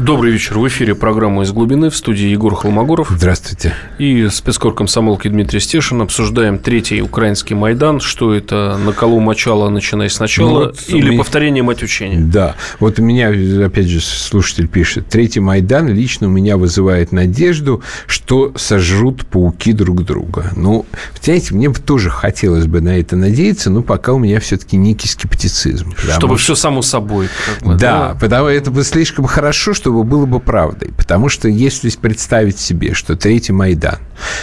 Добрый 0.00 0.32
вечер. 0.32 0.58
В 0.58 0.66
эфире 0.66 0.94
программа 0.94 1.42
«Из 1.42 1.52
глубины» 1.52 1.90
в 1.90 1.94
студии 1.94 2.26
Егор 2.26 2.54
Холмогоров. 2.54 3.08
Здравствуйте. 3.10 3.74
И 3.98 4.28
спецкор 4.30 4.74
комсомолки 4.74 5.28
Дмитрий 5.28 5.60
Стешин. 5.60 6.00
Обсуждаем 6.00 6.58
третий 6.58 7.02
украинский 7.02 7.54
Майдан. 7.54 8.00
Что 8.00 8.34
это? 8.34 8.80
На 8.82 8.94
колу 8.94 9.20
мочала, 9.20 9.68
начиная 9.68 10.08
сначала? 10.08 10.48
Ну, 10.48 10.54
вот 10.54 10.84
или 10.88 11.10
меня... 11.10 11.18
повторение 11.18 11.62
мать 11.62 11.82
учения? 11.82 12.18
Да. 12.18 12.56
Вот 12.78 12.98
у 12.98 13.02
меня, 13.02 13.28
опять 13.66 13.88
же, 13.88 14.00
слушатель 14.00 14.68
пишет. 14.68 15.06
Третий 15.08 15.40
Майдан 15.40 15.88
лично 15.88 16.28
у 16.28 16.30
меня 16.30 16.56
вызывает 16.56 17.12
надежду, 17.12 17.82
что 18.06 18.54
сожрут 18.56 19.26
пауки 19.26 19.74
друг 19.74 20.02
друга. 20.04 20.50
Ну, 20.56 20.86
знаете, 21.22 21.52
мне 21.54 21.68
бы 21.68 21.78
тоже 21.78 22.08
хотелось 22.08 22.64
бы 22.64 22.80
на 22.80 22.98
это 22.98 23.16
надеяться, 23.16 23.68
но 23.68 23.82
пока 23.82 24.14
у 24.14 24.18
меня 24.18 24.40
все-таки 24.40 24.78
некий 24.78 25.08
скептицизм. 25.08 25.94
Чтобы 25.94 26.38
что... 26.38 26.54
все 26.54 26.54
само 26.54 26.80
собой. 26.80 27.28
Как 27.46 27.68
бы, 27.68 27.74
да, 27.74 28.14
да, 28.14 28.16
потому 28.18 28.48
это 28.48 28.70
бы 28.70 28.82
слишком 28.82 29.26
хорошо, 29.26 29.74
чтобы 29.90 30.04
было 30.04 30.24
бы 30.24 30.38
правдой. 30.38 30.92
Потому 30.96 31.28
что 31.28 31.48
если 31.48 31.90
представить 31.90 32.60
себе, 32.60 32.94
что 32.94 33.16
Третий 33.16 33.52
Майдан 33.52 33.98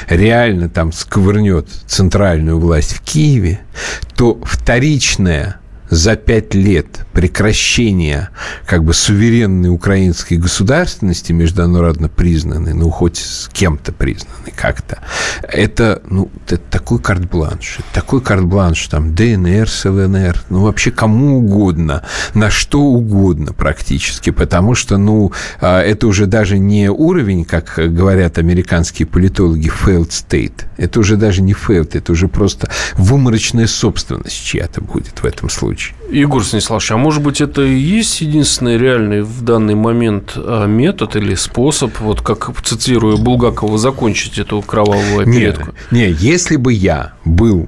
реально 0.10 0.68
там 0.68 0.92
сковырнет 0.92 1.70
центральную 1.86 2.60
власть 2.60 2.94
в 2.94 3.02
Киеве, 3.02 3.62
то 4.18 4.38
вторичная 4.44 5.62
за 5.90 6.16
пять 6.16 6.54
лет 6.54 7.06
прекращения 7.14 8.30
как 8.66 8.84
бы 8.84 8.94
суверенной 8.94 9.70
украинской 9.70 10.36
государственности, 10.36 11.32
международно 11.32 12.10
признанной, 12.10 12.74
ну, 12.74 12.90
хоть 12.90 13.18
с 13.18 13.50
кем-то 13.52 13.92
признанной 13.92 14.54
как-то, 14.56 15.00
это, 15.42 16.02
ну, 16.10 16.30
это 16.46 16.58
такой 16.58 17.00
карт-бланш. 17.00 17.80
Такой 17.94 18.22
карт-бланш, 18.22 18.88
там, 18.88 19.16
ДНР 19.16 19.70
с 19.70 19.86
ЛНР, 19.86 20.44
ну, 20.50 20.62
вообще 20.62 20.92
кому 20.92 21.40
угодно, 21.40 22.04
на 22.34 22.50
что 22.50 22.82
угодно 22.82 23.54
практически, 23.54 24.30
потому 24.30 24.76
что, 24.76 24.98
ну, 24.98 25.32
а, 25.62 25.82
это 25.82 26.08
уже 26.08 26.26
даже 26.26 26.60
не 26.60 26.90
уровень, 26.90 27.46
как 27.46 27.74
говорят 27.78 28.38
американские 28.38 29.08
политологи, 29.08 29.72
failed 29.72 30.10
state. 30.10 30.66
Это 30.78 31.00
уже 31.00 31.16
даже 31.16 31.42
не 31.42 31.54
failed, 31.54 31.92
это 31.94 32.12
уже 32.12 32.28
просто 32.28 32.70
выморочная 32.96 33.68
собственность 33.68 34.44
чья-то 34.44 34.82
будет 34.82 35.20
в 35.20 35.26
этом 35.26 35.50
случае 35.50 35.77
случае. 35.78 35.96
Егор 36.10 36.44
Станиславович, 36.44 36.92
а 36.92 36.98
может 36.98 37.24
быть 37.24 37.42
это 37.42 37.62
и 37.62 37.76
есть 37.76 38.22
единственный 38.22 38.78
реальный 38.78 39.22
в 39.22 39.42
данный 39.42 39.76
момент 39.76 40.34
а, 40.36 40.66
метод 40.66 41.16
или 41.16 41.36
способ, 41.36 42.00
вот 42.00 42.22
как 42.22 42.52
цитируя 42.64 43.18
Булгакова, 43.18 43.78
закончить 43.78 44.38
эту 44.38 44.62
кровавую 44.62 45.22
оперетку? 45.22 45.74
Не, 45.92 46.08
не, 46.08 46.12
если 46.12 46.56
бы 46.56 46.74
я 46.74 47.14
был 47.26 47.68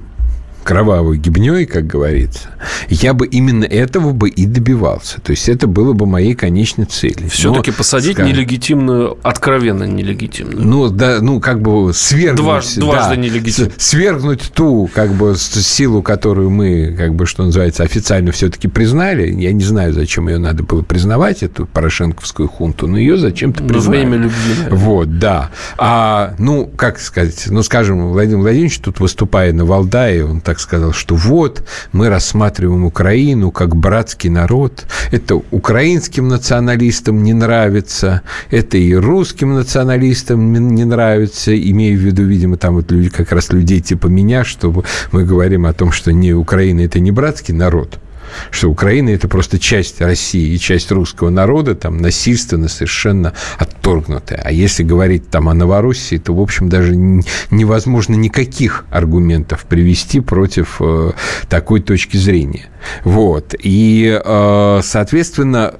кровавой 0.62 1.18
гибней, 1.18 1.66
как 1.66 1.86
говорится, 1.86 2.50
я 2.88 3.14
бы 3.14 3.26
именно 3.26 3.64
этого 3.64 4.12
бы 4.12 4.28
и 4.28 4.46
добивался. 4.46 5.20
То 5.20 5.30
есть 5.30 5.48
это 5.48 5.66
было 5.66 5.92
бы 5.92 6.06
моей 6.06 6.34
конечной 6.34 6.86
целью. 6.86 7.28
Все-таки 7.30 7.70
посадить 7.70 8.14
скажем, 8.14 8.32
нелегитимную, 8.32 9.18
откровенно 9.22 9.84
нелегитимную. 9.84 10.66
Ну, 10.66 10.88
да, 10.88 11.18
ну, 11.20 11.40
как 11.40 11.60
бы 11.60 11.92
свергнуть... 11.92 12.40
Дваж, 12.40 12.74
да, 12.74 12.80
дважды 12.80 13.16
нелегитимную. 13.16 13.72
Свергнуть 13.78 14.52
ту, 14.54 14.90
как 14.92 15.12
бы, 15.12 15.34
силу, 15.36 16.02
которую 16.02 16.50
мы, 16.50 16.94
как 16.96 17.14
бы, 17.14 17.26
что 17.26 17.44
называется, 17.44 17.82
официально 17.82 18.32
все-таки 18.32 18.68
признали. 18.68 19.30
Я 19.32 19.52
не 19.52 19.64
знаю, 19.64 19.92
зачем 19.92 20.28
ее 20.28 20.38
надо 20.38 20.62
было 20.62 20.82
признавать, 20.82 21.42
эту 21.42 21.66
порошенковскую 21.66 22.48
хунту, 22.48 22.86
но 22.86 22.98
ее 22.98 23.16
зачем-то 23.16 23.62
признали. 23.64 23.98
во 23.98 24.02
имя 24.02 24.16
любви. 24.16 24.54
Вот, 24.70 25.18
да. 25.18 25.50
А, 25.78 26.34
ну, 26.38 26.66
как 26.66 26.98
сказать, 26.98 27.46
ну, 27.48 27.62
скажем, 27.62 28.08
Владимир 28.08 28.42
Владимирович 28.42 28.78
тут 28.78 29.00
выступая 29.00 29.52
на 29.52 29.64
Валдае, 29.64 30.24
он 30.24 30.40
так 30.50 30.58
сказал, 30.58 30.92
что 30.92 31.14
вот 31.14 31.62
мы 31.92 32.08
рассматриваем 32.08 32.84
Украину 32.84 33.52
как 33.52 33.76
братский 33.76 34.30
народ. 34.30 34.84
Это 35.12 35.36
украинским 35.52 36.26
националистам 36.26 37.22
не 37.22 37.34
нравится, 37.34 38.22
это 38.50 38.76
и 38.76 38.92
русским 38.94 39.54
националистам 39.54 40.74
не 40.74 40.84
нравится, 40.84 41.56
имея 41.56 41.96
в 41.96 42.00
виду, 42.00 42.24
видимо, 42.24 42.56
там 42.56 42.74
вот 42.74 42.90
люди, 42.90 43.10
как 43.10 43.30
раз 43.30 43.52
людей 43.52 43.80
типа 43.80 44.08
меня, 44.08 44.42
чтобы 44.42 44.82
мы 45.12 45.24
говорим 45.24 45.66
о 45.66 45.72
том, 45.72 45.92
что 45.92 46.12
не 46.12 46.32
Украина– 46.32 46.80
это 46.80 46.98
не 46.98 47.12
братский 47.12 47.54
народ– 47.54 48.00
что 48.50 48.68
Украина– 48.68 49.08
это 49.10 49.28
просто 49.28 49.58
часть 49.58 50.00
России 50.00 50.54
и 50.54 50.58
часть 50.58 50.90
русского 50.90 51.30
народа, 51.30 51.74
там, 51.74 51.98
насильственно 51.98 52.68
совершенно 52.68 53.34
отторгнутая. 53.58 54.40
А 54.44 54.52
если 54.52 54.82
говорить 54.82 55.30
там 55.30 55.48
о 55.48 55.54
Новороссии, 55.54 56.18
то, 56.18 56.34
в 56.34 56.40
общем, 56.40 56.68
даже 56.68 56.96
невозможно 56.96 58.14
никаких 58.14 58.84
аргументов 58.90 59.64
привести 59.64 60.20
против 60.20 60.76
э, 60.80 61.12
такой 61.48 61.80
точки 61.80 62.16
зрения. 62.16 62.66
Вот. 63.04 63.54
И, 63.58 64.20
э, 64.22 64.80
соответственно, 64.82 65.74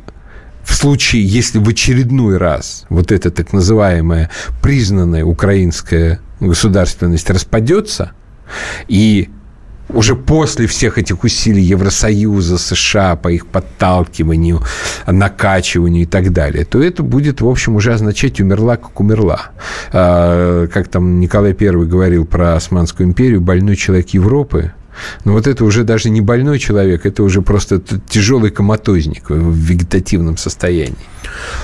в 0.63 0.75
случае, 0.75 1.25
если 1.25 1.59
в 1.59 1.69
очередной 1.69 2.37
раз 2.37 2.87
вот 2.89 3.13
эта 3.13 3.31
так 3.31 3.53
называемая 3.53 4.31
признанная 4.63 5.25
украинская 5.25 6.21
государственность 6.39 7.29
распадется, 7.31 8.13
и 8.89 9.31
уже 9.93 10.17
после 10.17 10.67
всех 10.67 10.99
этих 10.99 11.25
усилий 11.25 11.63
Евросоюза, 11.63 12.59
США 12.59 13.17
по 13.17 13.29
их 13.29 13.47
подталкиванию, 13.47 14.63
накачиванию 15.07 16.03
и 16.03 16.07
так 16.07 16.33
далее, 16.33 16.65
то 16.65 16.83
это 16.83 17.03
будет, 17.03 17.41
в 17.41 17.49
общем, 17.49 17.77
уже 17.77 17.93
означать 17.93 18.41
«умерла, 18.41 18.77
как 18.77 19.01
умерла». 19.01 19.51
А, 19.93 20.67
как 20.69 20.89
там 20.89 21.21
Николай 21.21 21.57
I 21.59 21.71
говорил 21.87 22.27
про 22.27 22.55
Османскую 22.55 23.09
империю, 23.09 23.41
больной 23.41 23.77
человек 23.77 24.11
Европы, 24.11 24.73
но 25.25 25.33
вот 25.33 25.47
это 25.47 25.65
уже 25.65 25.85
даже 25.85 26.11
не 26.11 26.21
больной 26.21 26.59
человек, 26.59 27.07
это 27.07 27.23
уже 27.23 27.43
просто 27.43 27.81
тяжелый 28.09 28.51
коматозник 28.51 29.31
в 29.31 29.55
вегетативном 29.55 30.37
состоянии. 30.37 30.97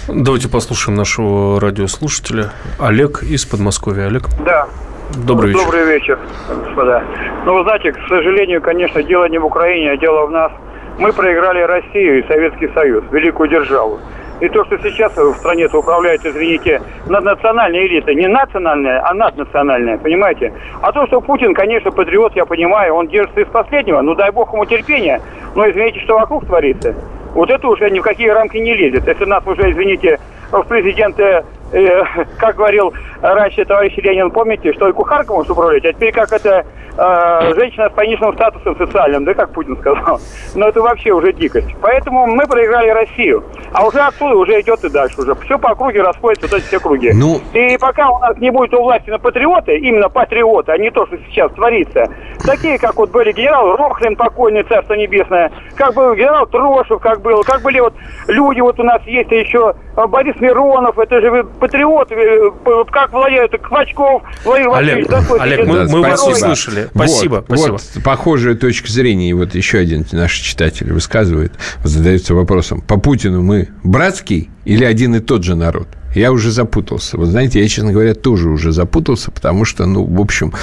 Давайте 0.09 0.49
послушаем 0.49 0.97
нашего 0.97 1.61
радиослушателя. 1.61 2.53
Олег 2.79 3.23
из 3.23 3.45
Подмосковья. 3.45 4.07
Олег. 4.07 4.29
Да, 4.45 4.69
Добрый 5.15 5.53
вечер. 5.53 5.65
Добрый 5.65 5.85
вечер, 5.85 6.19
господа. 6.49 7.05
Ну, 7.45 7.55
вы 7.55 7.63
знаете, 7.63 7.93
к 7.93 7.99
сожалению, 8.09 8.61
конечно, 8.61 9.03
дело 9.03 9.29
не 9.29 9.39
в 9.39 9.47
Украине, 9.47 9.93
а 9.93 9.97
дело 9.97 10.27
в 10.27 10.31
нас. 10.31 10.51
Мы 10.99 11.13
проиграли 11.13 11.61
Россию 11.61 12.19
и 12.19 12.27
Советский 12.27 12.69
Союз, 12.75 13.05
великую 13.13 13.49
державу. 13.49 14.01
И 14.41 14.49
то, 14.49 14.65
что 14.65 14.79
сейчас 14.79 15.17
в 15.17 15.35
стране 15.35 15.67
управляет, 15.67 16.27
извините, 16.27 16.83
наднациональная 17.07 17.87
элита, 17.87 18.13
не 18.15 18.27
национальная, 18.27 19.01
а 19.07 19.15
наднациональная, 19.15 19.97
понимаете? 19.97 20.53
А 20.83 20.93
то, 20.93 21.07
что 21.07 21.21
Путин, 21.21 21.55
конечно, 21.55 21.91
патриот, 21.91 22.35
я 22.35 22.45
понимаю, 22.45 22.95
он 22.95 23.09
держится 23.09 23.41
из 23.41 23.49
последнего, 23.49 24.01
ну 24.03 24.15
дай 24.15 24.31
бог 24.33 24.53
ему 24.53 24.67
терпения, 24.67 25.23
но 25.55 25.71
извините, 25.71 26.01
что 26.01 26.19
вокруг 26.19 26.47
творится. 26.47 26.95
Вот 27.35 27.51
это 27.51 27.69
уже 27.69 27.91
ни 27.91 28.01
в 28.01 28.03
какие 28.03 28.29
рамки 28.29 28.57
не 28.57 28.75
лезет. 28.75 29.07
Если 29.07 29.25
нас 29.25 29.47
уже, 29.47 29.71
извините, 29.71 30.19
в 30.51 30.63
президенты 30.65 31.45
э, 31.73 32.03
как 32.39 32.57
говорил 32.57 32.93
раньше 33.23 33.65
товарищ 33.65 33.97
Ленин, 33.97 34.31
помните, 34.31 34.73
что 34.73 34.89
и 34.89 34.93
кухарка 34.93 35.33
может 35.33 35.51
управлять, 35.51 35.85
а 35.85 35.93
теперь 35.93 36.13
как 36.13 36.33
это 36.33 36.65
э, 36.97 37.55
женщина 37.55 37.89
с 37.89 37.93
пониженным 37.93 38.35
статусом 38.35 38.77
социальным, 38.77 39.25
да, 39.25 39.35
как 39.35 39.51
Путин 39.51 39.77
сказал. 39.79 40.21
Но 40.55 40.69
это 40.69 40.81
вообще 40.81 41.13
уже 41.13 41.33
дикость. 41.33 41.75
Поэтому 41.81 42.27
мы 42.27 42.47
проиграли 42.47 42.89
Россию. 42.91 43.45
А 43.73 43.87
уже 43.87 44.01
отсюда 44.01 44.37
уже 44.37 44.61
идет 44.61 44.83
и 44.85 44.89
дальше 44.89 45.21
уже. 45.21 45.35
Все 45.37 45.59
по 45.59 45.71
округе 45.71 46.03
расходятся 46.03 46.49
вот 46.49 46.59
эти 46.59 46.67
все 46.67 46.81
круги. 46.81 47.13
Ну... 47.13 47.41
И 47.53 47.77
пока 47.79 48.11
у 48.11 48.19
нас 48.19 48.37
не 48.39 48.51
будет 48.51 48.73
у 48.75 48.83
власти 48.83 49.11
на 49.11 49.19
патриоты, 49.19 49.77
именно 49.77 50.09
патриоты, 50.09 50.73
а 50.73 50.79
не 50.79 50.91
то, 50.91 51.07
что 51.07 51.19
сейчас 51.29 51.53
творится, 51.53 52.09
такие, 52.45 52.79
как 52.79 52.97
вот 52.97 53.11
были 53.11 53.33
генерал 53.33 53.77
Рохлин, 53.77 54.17
покойный, 54.17 54.63
царство 54.63 54.95
небесное, 54.95 55.51
как 55.77 55.95
был 55.95 56.15
генерал 56.15 56.47
Трошев, 56.47 57.01
как 57.01 57.21
был, 57.21 57.43
как 57.43 57.63
были 57.63 57.81
вот 57.81 57.95
люди, 58.29 58.61
вот 58.61 58.79
у 58.81 58.83
нас 58.83 59.03
есть 59.03 59.31
еще 59.31 59.75
э, 59.97 60.07
Борис 60.07 60.41
Миронов, 60.41 60.99
это 60.99 61.21
же 61.21 61.47
патриот, 61.59 62.11
э, 62.13 62.51
как 62.91 63.13
владеют 63.13 63.53
Квачков, 63.61 64.23
Владимир 64.45 64.75
Олег, 64.75 65.13
Олег, 65.41 65.67
мы, 65.67 65.89
мы 65.89 66.03
вас 66.03 66.27
услышали. 66.27 66.89
Спасибо, 66.95 67.45
вот, 67.49 67.59
спасибо. 67.59 67.73
Вот 67.73 68.05
похожая 68.05 68.55
точка 68.55 68.91
зрения, 68.91 69.31
и 69.31 69.33
вот 69.33 69.55
еще 69.55 69.79
один 69.79 70.05
наш 70.13 70.35
читатель 70.35 70.93
высказывает, 70.93 71.53
задается 71.85 72.35
вопросом, 72.35 72.81
по 72.81 72.99
Путину 72.99 73.43
мы 73.43 73.69
братский 73.83 74.51
или 74.65 74.85
один 74.85 75.15
и 75.15 75.21
тот 75.21 75.45
же 75.45 75.55
народ? 75.55 75.89
Я 76.15 76.33
уже 76.33 76.51
запутался. 76.51 77.19
Вы 77.19 77.27
знаете, 77.27 77.61
я, 77.61 77.69
честно 77.69 77.93
говоря, 77.93 78.15
тоже 78.15 78.49
уже 78.49 78.73
запутался, 78.73 79.31
потому 79.31 79.67
что, 79.67 79.85
ну, 79.85 80.03
в 80.03 80.19
общем, 80.19 80.55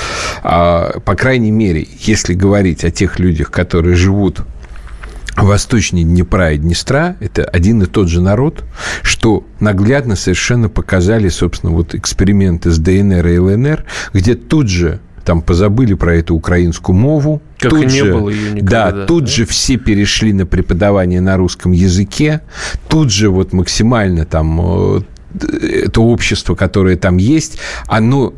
а, 0.41 0.99
по 1.05 1.15
крайней 1.15 1.51
мере, 1.51 1.87
если 1.99 2.33
говорить 2.33 2.83
о 2.83 2.89
тех 2.89 3.19
людях, 3.19 3.51
которые 3.51 3.95
живут 3.95 4.41
восточнее 5.37 6.05
Днепра 6.05 6.53
и 6.53 6.57
Днестра– 6.57 7.15
это 7.19 7.43
один 7.43 7.81
и 7.83 7.85
тот 7.85 8.07
же 8.07 8.21
народ, 8.21 8.63
что 9.01 9.45
наглядно 9.59 10.15
совершенно 10.15 10.69
показали, 10.69 11.29
собственно, 11.29 11.71
вот 11.71 11.95
эксперименты 11.95 12.71
с 12.71 12.77
ДНР 12.77 13.27
и 13.27 13.37
ЛНР, 13.39 13.85
где 14.13 14.35
тут 14.35 14.69
же 14.69 14.99
там 15.23 15.41
позабыли 15.41 15.93
про 15.93 16.15
эту 16.15 16.35
украинскую 16.35 16.95
мову. 16.95 17.41
Как 17.57 17.71
тут 17.71 17.85
и 17.85 17.87
же, 17.87 17.95
не 17.95 18.11
было 18.11 18.29
ее 18.29 18.51
никогда. 18.51 18.91
Да, 18.91 19.05
тут 19.05 19.25
да? 19.25 19.29
же 19.29 19.45
все 19.45 19.77
перешли 19.77 20.33
на 20.33 20.45
преподавание 20.45 21.21
на 21.21 21.37
русском 21.37 21.71
языке. 21.71 22.41
Тут 22.89 23.11
же 23.11 23.29
вот 23.29 23.53
максимально 23.53 24.25
там 24.25 24.59
э, 24.97 25.01
это 25.85 26.01
общество, 26.01 26.55
которое 26.55 26.97
там 26.97 27.17
есть, 27.17 27.57
оно 27.87 28.33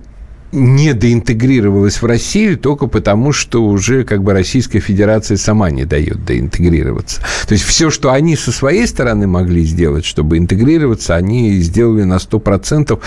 не 0.56 0.94
доинтегрировалась 0.94 2.02
в 2.02 2.06
Россию 2.06 2.58
только 2.58 2.88
потому, 2.88 3.32
что 3.32 3.64
уже 3.64 4.04
как 4.04 4.24
бы 4.24 4.34
Российская 4.34 4.80
Федерация 4.80 5.38
сама 5.38 5.70
не 5.70 5.86
дает 5.86 6.26
доинтегрироваться. 6.26 7.22
То 7.48 7.54
есть 7.54 7.66
все, 7.66 7.90
что 7.90 8.12
они 8.12 8.36
со 8.36 8.52
своей 8.52 8.88
стороны 8.88 9.28
могли 9.28 9.64
сделать, 9.64 10.06
чтобы 10.06 10.38
интегрироваться, 10.38 11.16
они 11.16 11.60
сделали 11.60 12.04
на 12.04 12.16
100% 12.16 13.00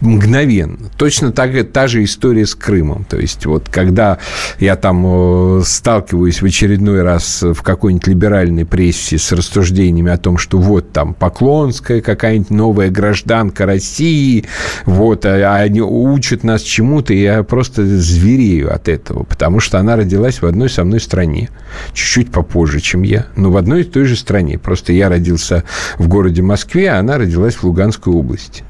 мгновенно. 0.00 0.90
Точно 0.96 1.32
так, 1.32 1.50
та 1.72 1.88
же 1.88 2.04
история 2.04 2.46
с 2.46 2.54
Крымом. 2.54 3.04
То 3.04 3.18
есть 3.18 3.46
вот 3.46 3.68
когда 3.68 4.18
я 4.58 4.76
там 4.76 5.62
сталкиваюсь 5.64 6.42
в 6.42 6.44
очередной 6.44 7.02
раз 7.02 7.42
в 7.42 7.62
какой-нибудь 7.62 8.06
либеральной 8.06 8.64
прессе 8.64 9.18
с 9.18 9.32
рассуждениями 9.32 10.10
о 10.10 10.18
том, 10.18 10.38
что 10.38 10.58
вот 10.58 10.92
там 10.92 11.14
Поклонская 11.14 12.00
какая-нибудь 12.00 12.50
новая 12.50 12.90
гражданка 12.90 13.66
России, 13.66 14.44
вот, 14.84 15.26
а, 15.26 15.54
а 15.54 15.56
они 15.56 15.80
учат 15.80 16.44
нас 16.44 16.62
чему-то, 16.62 17.12
и 17.12 17.22
я 17.22 17.42
просто 17.42 17.84
зверею 17.86 18.74
от 18.74 18.88
этого, 18.88 19.24
потому 19.24 19.60
что 19.60 19.78
она 19.78 19.96
родилась 19.96 20.42
в 20.42 20.46
одной 20.46 20.70
со 20.70 20.84
мной 20.84 21.00
стране, 21.00 21.50
чуть-чуть 21.92 22.30
попозже, 22.30 22.80
чем 22.80 23.02
я, 23.02 23.26
но 23.36 23.50
в 23.50 23.56
одной 23.56 23.82
и 23.82 23.84
той 23.84 24.04
же 24.04 24.16
стране. 24.16 24.58
Просто 24.58 24.92
я 24.92 25.08
родился 25.08 25.64
в 25.98 26.08
городе 26.08 26.42
Москве, 26.42 26.90
а 26.90 26.98
она 26.98 27.18
родилась 27.18 27.56
в 27.56 27.64
Луганской 27.64 28.12
области. 28.12 28.64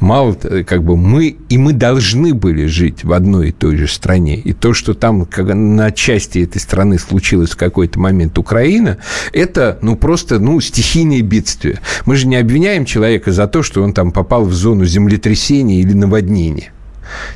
Мало, 0.00 0.36
как 0.74 0.82
бы 0.82 0.96
мы, 0.96 1.36
и 1.48 1.56
мы 1.56 1.72
должны 1.72 2.34
были 2.34 2.66
жить 2.66 3.04
в 3.04 3.12
одной 3.12 3.50
и 3.50 3.52
той 3.52 3.76
же 3.76 3.86
стране. 3.86 4.38
И 4.38 4.52
то, 4.52 4.74
что 4.74 4.94
там 4.94 5.24
как, 5.24 5.54
на 5.54 5.92
части 5.92 6.40
этой 6.40 6.60
страны 6.60 6.98
случилось 6.98 7.50
в 7.50 7.56
какой-то 7.56 8.00
момент 8.00 8.38
Украина, 8.38 8.98
это, 9.32 9.78
ну, 9.82 9.94
просто, 9.94 10.40
ну, 10.40 10.60
стихийное 10.60 11.22
бедствие. 11.22 11.78
Мы 12.06 12.16
же 12.16 12.26
не 12.26 12.34
обвиняем 12.34 12.86
человека 12.86 13.30
за 13.30 13.46
то, 13.46 13.62
что 13.62 13.84
он 13.84 13.92
там 13.92 14.10
попал 14.10 14.46
в 14.46 14.52
зону 14.52 14.84
землетрясения 14.84 15.78
или 15.78 15.92
наводнения 15.92 16.73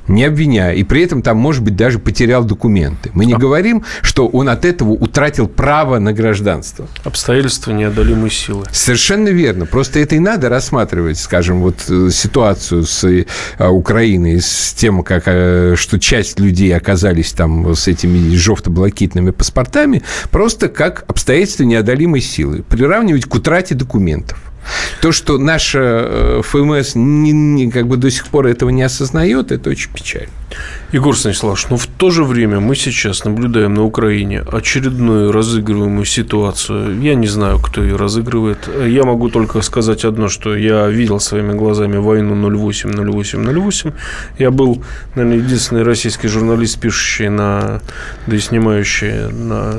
не 0.07 0.25
обвиняя, 0.25 0.73
и 0.73 0.85
при 0.85 1.03
этом 1.03 1.23
там, 1.23 1.37
может 1.37 1.63
быть, 1.63 1.77
даже 1.77 1.99
потерял 1.99 2.45
документы. 2.45 3.11
Мы 3.15 3.27
не 3.27 3.35
а... 3.35 3.39
говорим, 3.39 3.85
что 4.03 4.27
он 4.29 4.49
от 4.49 4.65
этого 4.65 4.91
утратил 4.91 5.49
право 5.49 5.99
на 5.99 6.13
гражданство. 6.13 6.87
Обстоятельства 7.05 7.73
неодолимой 7.73 8.31
силы. 8.31 8.67
Совершенно 8.73 9.29
верно. 9.29 9.67
Просто 9.67 10.01
это 10.01 10.17
и 10.17 10.19
надо 10.19 10.49
рассматривать, 10.49 11.19
скажем, 11.19 11.61
вот 11.61 11.85
э, 11.89 12.11
ситуацию 12.11 12.85
с 12.85 13.05
э, 13.05 13.27
Украиной, 13.59 14.41
с 14.41 14.75
тем, 14.75 15.03
как, 15.03 15.25
э, 15.27 15.75
что 15.77 15.99
часть 15.99 16.41
людей 16.41 16.75
оказались 16.77 17.33
там 17.33 17.75
с 17.75 17.89
этими 17.89 18.35
желто-блокитными 18.35 19.31
паспортами, 19.31 20.03
просто 20.31 20.69
как 20.69 21.05
обстоятельства 21.09 21.65
неодолимой 21.65 22.21
силы. 22.21 22.63
Приравнивать 22.63 23.27
к 23.27 23.35
утрате 23.35 23.75
документов. 23.75 24.39
То, 25.01 25.13
что 25.13 25.39
наша 25.39 25.81
э, 25.81 26.43
ФМС 26.45 26.95
не, 26.95 27.33
не, 27.33 27.71
как 27.71 27.87
бы 27.87 27.97
до 27.97 28.11
сих 28.11 28.27
пор 28.27 28.47
этого 28.47 28.71
не 28.71 28.83
осознает, 28.83 29.53
это 29.53 29.71
очень 29.71 29.91
печально. 29.93 30.33
Егор 30.93 31.15
Станиславович, 31.15 31.67
но 31.69 31.77
в 31.77 31.87
то 31.87 32.11
же 32.11 32.25
время 32.25 32.61
мы 32.61 32.75
сейчас 32.75 33.25
наблюдаем 33.25 33.75
на 33.75 33.85
Украине 33.85 34.41
очередную 34.51 35.33
разыгрываемую 35.33 36.07
ситуацию. 36.07 36.99
Я 37.01 37.15
не 37.15 37.27
знаю, 37.27 37.59
кто 37.59 37.83
ее 37.83 37.97
разыгрывает. 37.97 38.69
Я 38.87 39.05
могу 39.05 39.29
только 39.29 39.61
сказать 39.61 40.07
одно, 40.07 40.29
что 40.29 40.57
я 40.57 40.87
видел 40.89 41.21
своими 41.21 41.53
глазами 41.53 41.99
войну 41.99 42.35
08-08-08. 42.51 43.93
Я 44.39 44.51
был, 44.51 44.83
наверное, 45.15 45.45
единственный 45.45 45.83
российский 45.83 46.29
журналист, 46.29 46.81
пишущий 46.81 47.29
на, 47.29 47.83
да 48.27 48.37
и 48.37 48.39
снимающий 48.39 49.31
на 49.31 49.75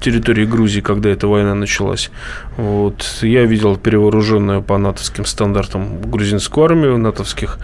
территории 0.00 0.44
Грузии, 0.44 0.80
когда 0.80 1.10
эта 1.10 1.26
война 1.26 1.54
началась. 1.54 2.10
Вот. 2.56 3.04
Я 3.22 3.44
видел 3.44 3.76
перевооруженную 3.76 4.62
по 4.62 4.78
натовским 4.78 5.24
стандартам 5.24 6.00
грузинскую 6.02 6.64
армию 6.64 6.98
натовских 6.98 7.58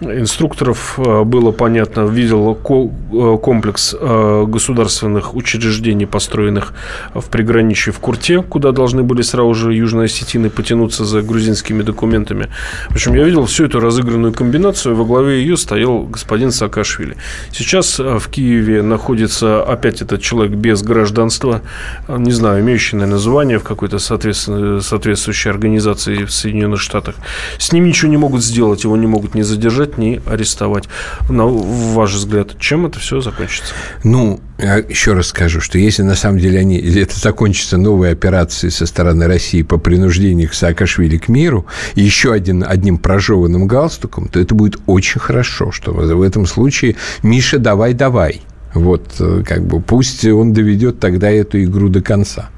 инструкторов 0.00 0.98
э, 0.98 1.24
было 1.24 1.52
понятно, 1.52 2.06
видел 2.06 2.52
э, 2.52 3.38
комплекс 3.38 3.94
э, 3.98 4.44
государственных 4.46 5.34
учреждений, 5.34 6.06
построенных 6.06 6.72
в 7.14 7.24
приграничье 7.28 7.92
в 7.92 7.98
Курте, 7.98 8.42
куда 8.42 8.72
должны 8.72 9.02
были 9.02 9.22
сразу 9.22 9.54
же 9.54 9.74
южные 9.74 10.06
осетины 10.06 10.50
потянуться 10.50 11.04
за 11.04 11.22
грузинскими 11.22 11.82
документами. 11.82 12.48
В 12.88 12.94
общем, 12.94 13.14
я 13.14 13.24
видел 13.24 13.46
всю 13.46 13.66
эту 13.66 13.80
разыгранную 13.80 14.32
комбинацию, 14.32 14.94
во 14.94 15.04
главе 15.04 15.40
ее 15.40 15.56
стоял 15.56 16.02
господин 16.02 16.50
Саакашвили. 16.50 17.16
Сейчас 17.52 17.98
в 17.98 18.28
Киеве 18.30 18.82
находится 18.82 19.62
опять 19.62 20.02
этот 20.02 20.22
человек 20.22 20.56
без 20.56 20.82
гражданства, 20.82 21.62
не 22.08 22.32
знаю, 22.32 22.62
имеющий, 22.62 22.96
наверное, 22.96 23.18
звание 23.18 23.58
в 23.58 23.64
какой-то 23.64 23.98
соответствующей 23.98 25.50
организации 25.50 26.24
в 26.24 26.32
Соединенных 26.32 26.80
Штатах. 26.80 27.14
С 27.58 27.72
ним 27.72 27.86
ничего 27.86 28.10
не 28.10 28.16
могут 28.16 28.42
сделать, 28.42 28.84
его 28.84 28.96
не 28.96 29.06
могут 29.06 29.34
не 29.34 29.42
задержать, 29.42 29.83
задержать, 29.84 29.98
ни 29.98 30.20
арестовать. 30.26 30.88
На 31.28 31.46
ваш 31.46 32.14
взгляд, 32.14 32.58
чем 32.58 32.86
это 32.86 32.98
все 32.98 33.20
закончится? 33.20 33.74
Ну, 34.02 34.40
я 34.58 34.76
еще 34.76 35.14
раз 35.14 35.28
скажу, 35.28 35.60
что 35.60 35.78
если 35.78 36.02
на 36.02 36.14
самом 36.14 36.38
деле 36.38 36.60
они, 36.60 36.78
это 36.78 37.18
закончится 37.18 37.76
новой 37.76 38.12
операцией 38.12 38.70
со 38.70 38.86
стороны 38.86 39.26
России 39.26 39.62
по 39.62 39.78
принуждению 39.78 40.48
к 40.48 40.54
Саакашвили 40.54 41.18
к 41.18 41.28
миру, 41.28 41.66
еще 41.94 42.32
один, 42.32 42.64
одним 42.66 42.98
прожеванным 42.98 43.66
галстуком, 43.66 44.28
то 44.28 44.40
это 44.40 44.54
будет 44.54 44.78
очень 44.86 45.20
хорошо, 45.20 45.70
что 45.70 45.92
в 45.92 46.22
этом 46.22 46.46
случае 46.46 46.96
Миша, 47.22 47.58
давай, 47.58 47.94
давай. 47.94 48.42
Вот, 48.74 49.02
э, 49.20 49.42
как 49.46 49.62
бы, 49.64 49.80
пусть 49.80 50.24
он 50.24 50.52
доведет 50.52 50.98
тогда 50.98 51.30
эту 51.30 51.62
игру 51.62 51.88
до 51.88 52.00
конца. 52.00 52.50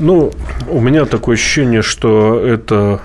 Ну, 0.00 0.32
у 0.68 0.80
меня 0.80 1.04
такое 1.04 1.36
ощущение, 1.36 1.82
что 1.82 2.40
это 2.44 3.00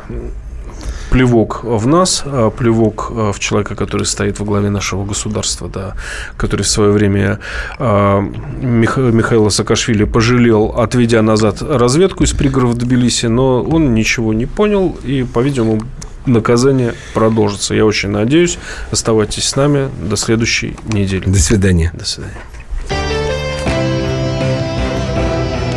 плевок 1.16 1.64
в 1.64 1.88
нас, 1.88 2.24
а 2.26 2.50
плевок 2.50 3.10
а, 3.10 3.32
в 3.32 3.40
человека, 3.40 3.76
который 3.76 4.06
стоит 4.06 4.40
во 4.40 4.46
главе 4.46 4.70
нашего 4.70 5.06
государства, 5.06 5.70
да, 5.70 5.96
который 6.36 6.64
в 6.64 6.68
свое 6.68 6.92
время 6.92 7.40
э, 7.80 8.22
Мих, 8.62 8.98
Михаила 8.98 9.48
Саакашвили 9.48 10.04
пожалел, 10.04 10.74
отведя 10.78 11.22
назад 11.22 11.62
разведку 11.62 12.26
из 12.26 12.34
пригородов 12.34 12.80
Тбилиси, 12.80 13.28
но 13.28 13.64
он 13.64 13.94
ничего 13.94 14.34
не 14.34 14.46
понял 14.46 14.98
и, 15.06 15.24
по-видимому, 15.24 15.84
наказание 16.26 16.94
продолжится. 17.14 17.74
Я 17.76 17.86
очень 17.86 18.10
надеюсь. 18.10 18.58
Оставайтесь 18.92 19.46
с 19.46 19.56
нами 19.56 19.90
до 20.10 20.18
следующей 20.18 20.76
недели. 20.92 21.24
До 21.26 21.40
свидания. 21.40 21.92
До 21.94 22.04
свидания. 22.04 22.42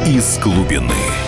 Из 0.04 0.38
глубины. 0.42 1.27